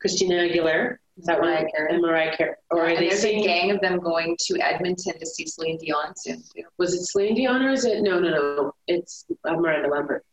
Christina 0.00 0.34
Aguilera? 0.34 0.98
Is 1.18 1.24
that 1.24 1.40
Mariah 1.40 1.66
Carey? 1.74 1.92
And 1.94 2.02
Mariah 2.02 2.36
Carey. 2.36 2.54
Or 2.70 2.84
are 2.84 2.86
and 2.86 2.98
they 2.98 3.08
there's 3.08 3.20
singing? 3.20 3.44
a 3.44 3.46
gang 3.46 3.70
of 3.72 3.80
them 3.80 3.98
going 3.98 4.36
to 4.46 4.60
Edmonton 4.60 5.18
to 5.18 5.26
see 5.26 5.46
Celine 5.46 5.78
Dion 5.78 6.14
soon 6.16 6.42
too. 6.54 6.62
Was 6.78 6.94
it 6.94 7.04
Celine 7.06 7.34
Dion 7.34 7.62
or 7.62 7.70
is 7.70 7.84
it? 7.84 8.02
No, 8.02 8.20
no, 8.20 8.30
no. 8.30 8.72
It's 8.86 9.24
uh, 9.44 9.54
Miranda 9.54 9.88
Lambert. 9.88 10.24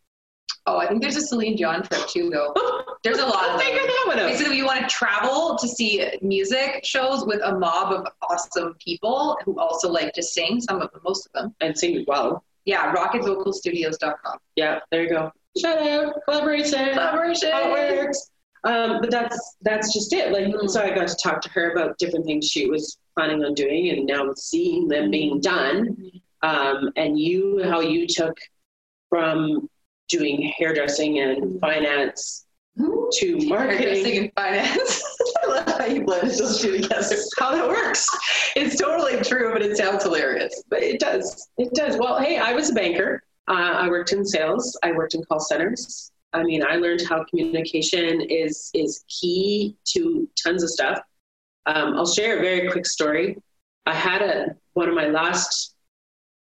Oh, 0.68 0.78
I 0.78 0.88
think 0.88 1.02
there's 1.02 1.16
a 1.16 1.22
Celine 1.22 1.56
Dion 1.56 1.84
trip 1.84 2.08
too, 2.08 2.30
though. 2.32 2.54
There's 3.04 3.20
a 3.20 3.26
lot 3.26 3.50
of 3.52 3.62
Figure 3.62 3.82
that 3.82 4.04
one 4.08 4.18
out. 4.18 4.30
Basically, 4.30 4.58
you 4.58 4.66
want 4.66 4.82
to 4.82 4.88
travel 4.88 5.56
to 5.60 5.68
see 5.68 6.04
music 6.24 6.84
shows 6.84 7.24
with 7.24 7.40
a 7.44 7.56
mob 7.56 7.94
of 7.94 8.08
awesome 8.28 8.74
people 8.84 9.38
who 9.46 9.60
also 9.60 9.92
like 9.92 10.12
to 10.14 10.24
sing. 10.24 10.60
Some 10.60 10.82
of 10.82 10.92
them, 10.92 11.02
most 11.04 11.28
of 11.28 11.34
them, 11.34 11.56
and 11.62 11.78
sing 11.78 12.04
well. 12.08 12.44
Yeah, 12.65 12.93
rocketvocalstudios.com. 12.93 14.38
Yeah, 14.56 14.80
there 14.91 15.04
you 15.04 15.10
go. 15.10 15.32
Shout 15.58 15.80
out, 15.80 16.15
collaboration. 16.25 16.89
Collaboration. 16.93 17.51
How 17.51 17.75
it 17.75 17.97
works. 17.97 18.32
Um, 18.65 18.99
but 18.99 19.12
that's 19.12 19.58
that's 19.62 19.93
just 19.93 20.12
it. 20.12 20.32
Like, 20.32 20.45
mm-hmm. 20.45 20.67
so 20.67 20.82
I 20.82 20.89
got 20.89 21.08
to 21.08 21.15
talk 21.15 21.41
to 21.41 21.49
her 21.51 21.71
about 21.71 21.97
different 21.99 22.25
things 22.25 22.47
she 22.47 22.67
was 22.67 22.97
planning 23.15 23.43
on 23.45 23.54
doing, 23.54 23.89
and 23.89 24.06
now 24.06 24.34
seeing 24.36 24.88
them 24.88 25.12
being 25.12 25.39
done. 25.39 25.89
Mm-hmm. 25.89 26.17
Um, 26.41 26.91
and 26.95 27.19
you, 27.19 27.63
how 27.63 27.80
you 27.80 28.06
took 28.08 28.38
from 29.10 29.67
doing 30.10 30.54
hairdressing 30.58 31.19
and 31.19 31.43
mm-hmm. 31.43 31.60
finance 31.60 32.45
to 32.78 33.38
marketing 33.47 34.17
and 34.17 34.32
finance. 34.36 35.04
Love 35.47 35.67
how 35.67 35.86
you 35.86 36.03
blended 36.03 36.38
those 36.38 36.62
two 36.62 36.77
together. 36.81 37.15
How 37.39 37.51
that 37.51 37.67
works. 37.67 38.08
It's 38.55 38.79
totally 38.79 39.21
true, 39.21 39.53
but 39.53 39.62
it 39.62 39.77
sounds 39.77 40.03
hilarious. 40.03 40.63
But 40.69 40.84
it 40.84 40.99
does. 40.99 41.49
It 41.58 41.73
does. 41.73 41.97
Well, 41.97 42.19
hey, 42.19 42.38
I 42.38 42.53
was 42.53 42.71
a 42.71 42.73
banker. 42.73 43.23
Uh, 43.47 43.73
I 43.75 43.89
worked 43.89 44.12
in 44.12 44.25
sales. 44.25 44.77
I 44.84 44.91
worked 44.91 45.13
in 45.13 45.23
call 45.25 45.39
centers. 45.39 46.12
I 46.34 46.43
mean, 46.43 46.63
I 46.67 46.75
learned 46.75 47.01
how 47.08 47.23
communication 47.25 48.21
is 48.21 48.69
is 48.73 49.05
key 49.08 49.77
to 49.93 50.27
tons 50.41 50.63
of 50.63 50.69
stuff. 50.69 50.99
Um, 51.65 51.95
I'll 51.95 52.05
share 52.05 52.38
a 52.38 52.41
very 52.41 52.69
quick 52.69 52.86
story. 52.86 53.38
I 53.86 53.93
had 53.93 54.21
a 54.21 54.55
one 54.73 54.89
of 54.89 54.95
my 54.95 55.08
last 55.08 55.75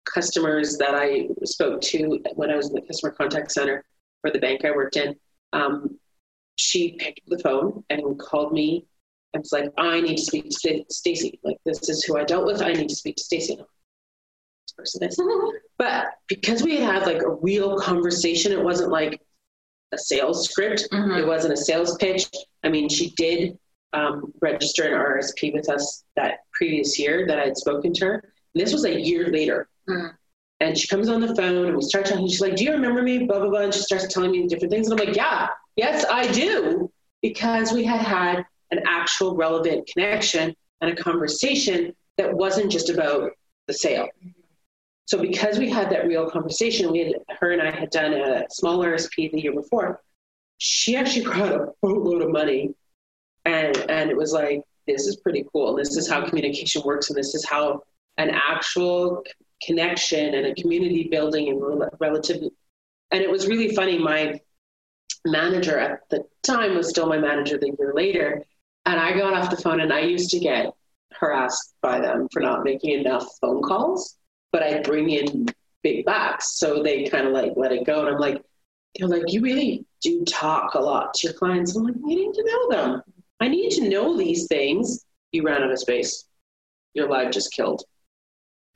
customers 0.05 0.79
that 0.79 0.95
I 0.95 1.29
spoke 1.45 1.81
to 1.83 2.21
when 2.35 2.51
I 2.51 2.57
was 2.57 2.69
in 2.69 2.75
the 2.75 2.83
customer 2.83 3.13
contact 3.13 3.53
center 3.53 3.85
for 4.21 4.31
the 4.31 4.39
bank 4.39 4.65
I 4.65 4.71
worked 4.71 4.97
in. 4.97 5.15
Um, 5.53 5.99
she 6.57 6.93
picked 6.93 7.21
up 7.21 7.37
the 7.37 7.43
phone 7.43 7.85
and 7.91 8.19
called 8.19 8.53
me 8.53 8.87
and 9.35 9.41
was 9.43 9.53
like, 9.53 9.71
I 9.79 10.01
need 10.01 10.17
to 10.17 10.23
speak 10.23 10.51
to 10.51 10.85
Stacy. 10.91 11.39
Like, 11.43 11.59
this 11.65 11.89
is 11.89 12.05
who 12.05 12.19
I 12.19 12.25
dealt 12.25 12.47
with. 12.47 12.63
I 12.63 12.73
need 12.73 12.89
to 12.89 12.95
speak 12.95 13.17
to 13.17 13.25
Stacy. 13.25 13.57
This 13.57 14.73
person 14.77 15.05
is. 15.05 15.21
but 15.79 16.07
because 16.29 16.63
we 16.63 16.77
had 16.77 16.95
had 16.95 17.07
like 17.07 17.23
a 17.23 17.31
real 17.31 17.79
conversation, 17.79 18.53
it 18.53 18.63
wasn't 18.63 18.91
like 18.91 19.21
a 19.93 19.99
sales 19.99 20.49
script. 20.49 20.89
Mm-hmm. 20.93 21.19
It 21.19 21.27
wasn't 21.27 21.55
a 21.55 21.57
sales 21.57 21.97
pitch. 21.97 22.27
I 22.63 22.69
mean, 22.69 22.89
she 22.89 23.11
did 23.17 23.59
um, 23.93 24.33
register 24.41 24.85
an 24.85 24.95
RSP 24.95 25.53
with 25.53 25.69
us 25.69 26.05
that 26.17 26.41
previous 26.53 26.99
year 26.99 27.27
that 27.27 27.39
I 27.39 27.45
had 27.45 27.57
spoken 27.57 27.93
to 27.95 28.07
her. 28.07 28.15
And 28.55 28.65
this 28.65 28.73
was 28.73 28.85
a 28.85 29.01
year 29.01 29.31
later. 29.31 29.69
Mm. 29.89 30.15
And 30.61 30.79
she 30.79 30.87
comes 30.87 31.09
on 31.09 31.21
the 31.21 31.35
phone 31.35 31.67
and 31.67 31.77
we 31.77 31.83
start 31.83 32.07
talking. 32.07 32.29
She's 32.29 32.41
like, 32.41 32.57
Do 32.57 32.65
you 32.65 32.73
remember 32.73 33.03
me? 33.03 33.25
Blah, 33.25 33.41
blah, 33.41 33.49
blah. 33.49 33.61
And 33.63 33.75
she 33.75 33.81
starts 33.81 34.07
telling 34.13 34.31
me 34.31 34.47
different 34.47 34.73
things. 34.73 34.89
And 34.89 34.99
I'm 34.99 35.07
like, 35.07 35.17
Yeah, 35.17 35.49
yes, 35.77 36.05
I 36.11 36.31
do. 36.31 36.91
Because 37.21 37.73
we 37.73 37.85
had 37.85 38.01
had 38.01 38.45
an 38.73 38.81
actual 38.87 39.37
relevant 39.37 39.87
connection 39.87 40.55
and 40.81 40.91
a 40.91 41.01
conversation 41.01 41.95
that 42.19 42.33
wasn't 42.33 42.71
just 42.71 42.91
about 42.91 43.31
the 43.69 43.75
sale. 43.75 44.09
So 45.07 45.21
because 45.21 45.59
we 45.59 45.69
had 45.69 45.91
that 45.91 46.07
real 46.07 46.29
conversation, 46.29 46.91
we 46.91 47.01
had 47.01 47.15
her 47.39 47.53
and 47.53 47.63
I 47.63 47.71
had 47.71 47.91
done 47.91 48.15
a 48.15 48.47
small 48.51 48.79
RSP 48.79 49.31
the 49.31 49.41
year 49.41 49.53
before. 49.53 50.01
She 50.59 50.97
actually 50.97 51.25
brought 51.27 51.53
a 51.53 51.69
boatload 51.83 52.23
of 52.23 52.31
money, 52.31 52.75
and 53.45 53.77
and 53.91 54.11
it 54.11 54.17
was 54.17 54.33
like 54.33 54.63
this 54.87 55.07
is 55.07 55.17
pretty 55.17 55.47
cool. 55.53 55.77
This 55.77 55.97
is 55.97 56.09
how 56.09 56.27
communication 56.27 56.83
works, 56.85 57.11
and 57.11 57.19
this 57.19 57.35
is 57.35 57.45
how 57.45 57.83
an 58.17 58.31
actual 58.31 59.23
connection 59.63 60.35
and 60.35 60.47
a 60.47 60.55
community 60.55 61.09
building 61.11 61.49
and 61.49 61.91
relative. 62.01 62.43
And 63.11 63.23
it 63.23 63.31
was 63.31 63.47
really 63.47 63.75
funny. 63.75 63.99
My 63.99 64.41
manager 65.27 65.79
at 65.79 66.01
the 66.11 66.25
time 66.43 66.75
was 66.75 66.89
still 66.89 67.07
my 67.07 67.19
manager 67.19 67.59
the 67.59 67.75
year 67.79 67.93
later, 67.95 68.45
and 68.87 68.99
I 68.99 69.17
got 69.17 69.35
off 69.35 69.51
the 69.51 69.57
phone, 69.57 69.81
and 69.81 69.93
I 69.93 70.01
used 70.01 70.31
to 70.31 70.39
get 70.39 70.73
harassed 71.13 71.75
by 71.83 72.01
them 72.01 72.29
for 72.33 72.41
not 72.41 72.65
making 72.65 72.99
enough 72.99 73.27
phone 73.41 73.63
calls, 73.63 74.17
but 74.51 74.63
I'd 74.63 74.85
bring 74.85 75.11
in 75.11 75.47
big 75.83 76.05
bucks. 76.05 76.59
So 76.59 76.83
they 76.83 77.05
kind 77.05 77.27
of 77.27 77.33
like 77.33 77.53
let 77.57 77.73
it 77.73 77.85
go. 77.85 78.01
And 78.01 78.09
I'm 78.09 78.21
like, 78.21 78.43
they're 78.97 79.09
like, 79.09 79.33
you 79.33 79.41
really 79.41 79.85
do 80.01 80.25
talk 80.25 80.75
a 80.75 80.81
lot 80.81 81.15
to 81.15 81.29
your 81.29 81.35
clients. 81.35 81.77
I'm 81.77 81.85
like, 81.85 81.95
I 81.95 82.09
need 82.09 82.33
to 82.35 82.45
know 82.45 82.71
them. 82.71 83.03
I 83.41 83.49
need 83.49 83.71
to 83.71 83.89
know 83.89 84.17
these 84.17 84.47
things. 84.47 85.05
You 85.33 85.45
ran 85.45 85.63
out 85.63 85.71
of 85.71 85.79
space. 85.79 86.27
Your 86.95 87.09
live 87.09 87.31
just 87.31 87.53
killed. 87.53 87.83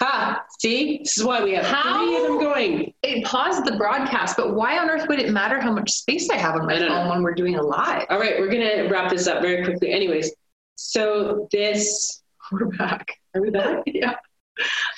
Ha! 0.02 0.44
See, 0.58 0.98
this 0.98 1.16
is 1.16 1.24
why 1.24 1.42
we 1.42 1.54
have 1.54 1.64
how? 1.64 1.98
three 1.98 2.16
of 2.16 2.22
them 2.24 2.38
going. 2.38 2.94
It 3.02 3.24
paused 3.24 3.64
the 3.64 3.76
broadcast, 3.76 4.36
but 4.36 4.54
why 4.54 4.78
on 4.78 4.90
earth 4.90 5.08
would 5.08 5.18
it 5.18 5.32
matter 5.32 5.60
how 5.60 5.72
much 5.72 5.90
space 5.90 6.28
I 6.28 6.36
have 6.36 6.54
on 6.56 6.66
my 6.66 6.78
phone 6.78 6.88
know. 6.88 7.08
when 7.08 7.22
we're 7.22 7.34
doing 7.34 7.56
a 7.56 7.62
live? 7.62 8.06
All 8.10 8.18
right, 8.18 8.38
we're 8.38 8.50
gonna 8.50 8.88
wrap 8.90 9.10
this 9.10 9.26
up 9.26 9.42
very 9.42 9.64
quickly. 9.64 9.92
Anyways, 9.92 10.32
so 10.76 11.48
this 11.50 12.22
we're 12.52 12.66
back. 12.66 13.12
Are 13.34 13.40
we 13.40 13.50
back? 13.50 13.82
yeah. 13.86 14.14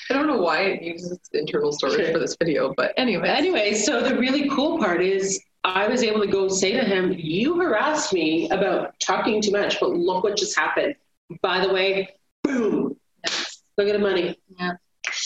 I 0.09 0.13
don't 0.13 0.27
know 0.27 0.41
why 0.41 0.61
it 0.61 0.81
uses 0.81 1.19
internal 1.33 1.71
storage 1.71 1.97
sure. 1.97 2.11
for 2.13 2.19
this 2.19 2.35
video, 2.37 2.73
but 2.75 2.93
anyway. 2.97 3.27
Anyway, 3.27 3.73
so 3.73 4.01
the 4.01 4.15
really 4.15 4.49
cool 4.49 4.79
part 4.79 5.01
is 5.01 5.41
I 5.63 5.87
was 5.87 6.01
able 6.01 6.21
to 6.21 6.27
go 6.27 6.47
say 6.47 6.71
to 6.71 6.83
him, 6.83 7.13
You 7.17 7.59
harassed 7.59 8.13
me 8.13 8.49
about 8.49 8.97
talking 8.99 9.41
too 9.41 9.51
much, 9.51 9.79
but 9.79 9.91
look 9.91 10.23
what 10.23 10.37
just 10.37 10.57
happened. 10.57 10.95
By 11.41 11.65
the 11.65 11.73
way, 11.73 12.15
boom. 12.43 12.95
Yes. 13.25 13.61
Look 13.77 13.87
at 13.87 13.93
the 13.93 13.99
money. 13.99 14.37
Yeah. 14.57 14.73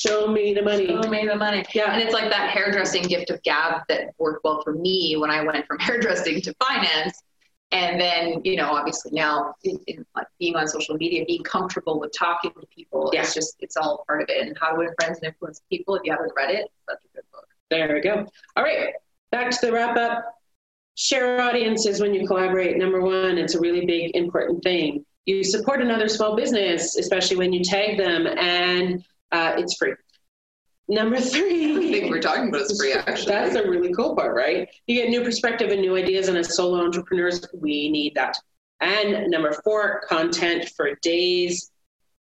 Show 0.06 0.28
me 0.28 0.54
the 0.54 0.62
money. 0.62 0.88
Show 0.88 1.10
me 1.10 1.26
the 1.26 1.36
money. 1.36 1.64
Yeah. 1.74 1.94
And 1.94 2.02
it's 2.02 2.14
like 2.14 2.30
that 2.30 2.50
hairdressing 2.50 3.04
gift 3.04 3.30
of 3.30 3.42
gab 3.44 3.84
that 3.88 4.10
worked 4.18 4.44
well 4.44 4.62
for 4.62 4.74
me 4.74 5.16
when 5.18 5.30
I 5.30 5.44
went 5.44 5.66
from 5.66 5.80
hairdressing 5.80 6.42
to 6.42 6.54
finance. 6.66 7.22
And 7.72 8.00
then 8.00 8.42
you 8.44 8.56
know 8.56 8.72
obviously 8.72 9.12
now 9.14 9.56
in, 9.64 9.80
in, 9.88 10.06
like 10.16 10.28
being 10.40 10.56
on 10.56 10.68
social 10.68 10.96
media 10.96 11.26
being 11.26 11.42
comfortable 11.42 12.00
with 12.00 12.12
talking 12.16 12.52
to 12.52 12.68
people 12.68 13.10
yeah. 13.12 13.22
it's 13.22 13.34
just 13.34 13.56
it's 13.60 13.78
all 13.78 14.04
part 14.08 14.22
of 14.22 14.30
it. 14.30 14.46
And 14.46 14.58
how 14.60 14.72
to 14.72 14.78
win 14.78 14.90
friends 15.00 15.20
and 15.20 15.28
influence 15.28 15.62
people? 15.70 15.96
If 15.96 16.02
you 16.04 16.12
haven't 16.12 16.34
read 16.36 16.52
it 16.52 16.70
that's 16.88 17.04
a 17.06 17.16
good 17.16 17.24
book. 17.32 17.48
There 17.70 17.94
we 17.94 18.02
go. 18.02 18.28
All 18.58 18.64
right. 18.64 18.94
Back 19.32 19.52
to 19.52 19.66
the 19.66 19.72
wrap 19.72 19.98
up. 19.98 20.26
Share 20.96 21.42
audiences 21.42 22.00
when 22.00 22.14
you 22.14 22.28
collaborate 22.28 22.78
number 22.78 23.02
one. 23.02 23.38
It's 23.38 23.56
a 23.56 23.60
really 23.60 23.86
big 23.86 24.16
important 24.16 24.64
thing. 24.64 25.06
You 25.26 25.44
support 25.44 25.82
another 25.82 26.10
small 26.10 26.36
business 26.36 26.98
especially 26.98 27.38
when 27.38 27.54
you 27.54 27.64
tag 27.64 27.98
them. 27.98 28.28
And 28.28 29.04
uh, 29.34 29.56
it's 29.58 29.76
free 29.76 29.94
Number 30.90 31.20
three. 31.20 31.76
I 31.78 31.92
think 31.92 32.12
we're 32.12 32.22
talking 32.22 32.50
about 32.50 32.62
is 32.62 32.78
free, 32.78 32.94
actually. 33.08 33.28
That's 33.28 33.56
a 33.56 33.70
really 33.70 33.94
cool 33.94 34.16
part, 34.16 34.36
right? 34.36 34.68
You 34.86 35.02
get 35.02 35.10
new 35.10 35.24
perspective 35.24 35.72
and 35.72 35.82
new 35.82 35.96
ideas, 35.96 36.28
and 36.28 36.38
as 36.38 36.56
solo 36.56 36.84
entrepreneurs, 36.84 37.46
we 37.54 37.90
need 37.90 38.16
that. 38.16 38.38
And 38.82 39.30
number 39.32 39.54
four, 39.64 40.02
content 40.10 40.70
for 40.76 40.96
days. 41.02 41.72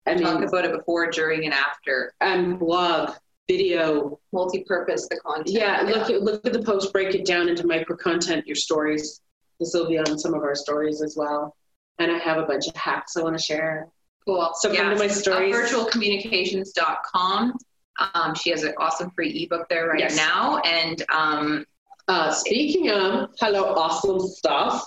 I 0.06 0.14
mean, 0.14 0.24
talk 0.24 0.44
about 0.44 0.66
it 0.66 0.72
before, 0.72 1.10
during, 1.10 1.46
and 1.46 1.54
after. 1.54 2.14
And 2.22 2.60
blog, 2.60 3.16
video, 3.48 4.20
multi-purpose 4.32 5.08
the 5.10 5.18
content. 5.18 5.50
Yeah, 5.50 5.88
yeah, 5.88 5.96
look 5.96 6.10
at 6.12 6.22
look 6.22 6.46
at 6.46 6.54
the 6.54 6.62
post, 6.62 6.94
break 6.94 7.16
it 7.16 7.26
down 7.26 7.50
into 7.50 7.66
micro 7.66 7.98
content. 7.98 8.46
Your 8.46 8.56
stories. 8.56 9.22
This 9.60 9.72
will 9.74 9.88
be 9.88 9.98
on 9.98 10.20
some 10.20 10.36
of 10.36 10.44
our 10.44 10.54
stories 10.54 11.02
as 11.02 11.16
well. 11.18 11.56
And 11.98 12.12
I 12.12 12.20
have 12.20 12.38
a 12.38 12.44
bunch 12.44 12.68
of 12.68 12.76
hacks 12.76 13.18
I 13.18 13.24
want 13.24 13.38
to 13.38 13.44
share. 13.44 13.88
Cool. 14.26 14.52
So 14.56 14.72
yes. 14.72 14.82
come 14.82 14.90
to 14.92 15.00
my 15.00 15.08
stories. 15.08 15.56
Uh, 15.56 15.60
virtualcommunications.com. 15.60 17.54
Um, 18.14 18.36
she 18.36 18.50
has 18.50 18.64
an 18.64 18.74
awesome 18.78 19.12
free 19.12 19.44
ebook 19.44 19.70
there 19.70 19.88
right 19.88 20.00
yes. 20.00 20.18
now. 20.18 20.60
And 20.60 21.04
um, 21.14 21.66
uh, 22.08 22.32
speaking 22.32 22.90
of 22.90 23.30
hello, 23.40 23.74
awesome 23.76 24.20
stuff. 24.20 24.86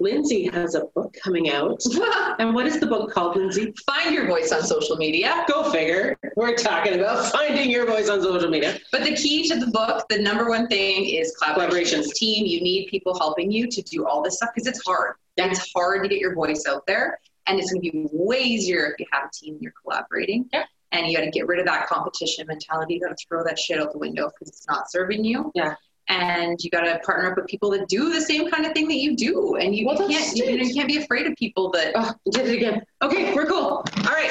Lindsay 0.00 0.48
has 0.48 0.74
a 0.74 0.86
book 0.94 1.14
coming 1.22 1.50
out. 1.50 1.82
and 2.38 2.54
what 2.54 2.66
is 2.66 2.80
the 2.80 2.86
book 2.86 3.12
called, 3.12 3.36
Lindsay? 3.36 3.74
Find 3.84 4.14
Your 4.14 4.26
Voice 4.26 4.50
on 4.50 4.62
Social 4.62 4.96
Media. 4.96 5.44
Go 5.46 5.70
figure. 5.70 6.16
We're 6.36 6.56
talking 6.56 6.94
about 6.94 7.30
finding 7.30 7.70
your 7.70 7.84
voice 7.84 8.08
on 8.08 8.22
social 8.22 8.48
media. 8.48 8.78
But 8.92 9.04
the 9.04 9.14
key 9.14 9.46
to 9.48 9.56
the 9.56 9.66
book, 9.66 10.06
the 10.08 10.18
number 10.18 10.48
one 10.48 10.68
thing 10.68 11.04
is 11.04 11.36
collaboration. 11.36 12.00
Collaborations. 12.00 12.14
Team, 12.14 12.46
you 12.46 12.62
need 12.62 12.88
people 12.88 13.16
helping 13.18 13.52
you 13.52 13.68
to 13.68 13.82
do 13.82 14.06
all 14.06 14.22
this 14.22 14.36
stuff 14.36 14.50
because 14.54 14.66
it's 14.66 14.82
hard. 14.86 15.16
Yeah. 15.36 15.50
It's 15.50 15.70
hard 15.74 16.02
to 16.02 16.08
get 16.08 16.18
your 16.18 16.34
voice 16.34 16.64
out 16.66 16.86
there. 16.86 17.18
And 17.50 17.58
it's 17.58 17.72
going 17.72 17.82
to 17.82 17.90
be 17.90 18.08
way 18.12 18.38
easier 18.38 18.86
if 18.86 19.00
you 19.00 19.06
have 19.12 19.24
a 19.24 19.30
team 19.32 19.58
you're 19.60 19.74
collaborating. 19.82 20.48
Yeah 20.52 20.64
and 20.92 21.06
you 21.06 21.16
got 21.16 21.24
to 21.24 21.30
get 21.30 21.46
rid 21.46 21.60
of 21.60 21.66
that 21.66 21.86
competition 21.86 22.46
mentality. 22.46 22.94
You 22.94 23.00
got 23.00 23.16
to 23.16 23.26
throw 23.28 23.44
that 23.44 23.58
shit 23.58 23.80
out 23.80 23.92
the 23.92 23.98
window 23.98 24.30
because 24.30 24.48
it's 24.48 24.66
not 24.68 24.90
serving 24.90 25.24
you. 25.24 25.52
Yeah. 25.54 25.74
And 26.08 26.58
you 26.60 26.70
got 26.70 26.80
to 26.80 26.98
partner 27.00 27.30
up 27.30 27.36
with 27.36 27.46
people 27.46 27.70
that 27.70 27.88
do 27.88 28.12
the 28.12 28.20
same 28.20 28.50
kind 28.50 28.66
of 28.66 28.72
thing 28.72 28.88
that 28.88 28.96
you 28.96 29.16
do, 29.16 29.54
and 29.56 29.76
you, 29.76 29.86
well, 29.86 30.10
you 30.10 30.18
can't 30.18 30.36
you, 30.36 30.44
you, 30.44 30.74
can't 30.74 30.88
be 30.88 30.96
afraid 30.96 31.26
of 31.26 31.36
people 31.36 31.70
that. 31.70 31.92
Oh, 31.94 32.12
did 32.32 32.48
it 32.48 32.56
again. 32.56 32.82
Okay, 33.00 33.32
we're 33.32 33.46
cool. 33.46 33.84
All 33.84 34.12
right. 34.12 34.30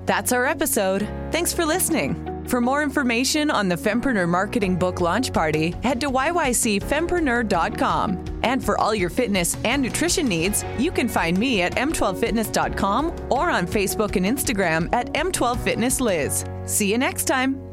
That's 0.06 0.30
our 0.32 0.46
episode. 0.46 1.08
Thanks 1.32 1.52
for 1.52 1.64
listening. 1.64 2.27
For 2.48 2.60
more 2.62 2.82
information 2.82 3.50
on 3.50 3.68
the 3.68 3.76
Fempreneur 3.76 4.26
Marketing 4.26 4.74
Book 4.74 5.02
Launch 5.02 5.34
Party, 5.34 5.74
head 5.82 6.00
to 6.00 6.10
yycfempreneur.com. 6.10 8.24
And 8.42 8.64
for 8.64 8.80
all 8.80 8.94
your 8.94 9.10
fitness 9.10 9.58
and 9.64 9.82
nutrition 9.82 10.26
needs, 10.26 10.64
you 10.78 10.90
can 10.90 11.08
find 11.08 11.36
me 11.36 11.60
at 11.60 11.74
m12fitness.com 11.74 13.26
or 13.30 13.50
on 13.50 13.66
Facebook 13.66 14.16
and 14.16 14.24
Instagram 14.24 14.88
at 14.94 15.12
m12fitnessliz. 15.12 16.66
See 16.66 16.90
you 16.90 16.96
next 16.96 17.26
time. 17.26 17.67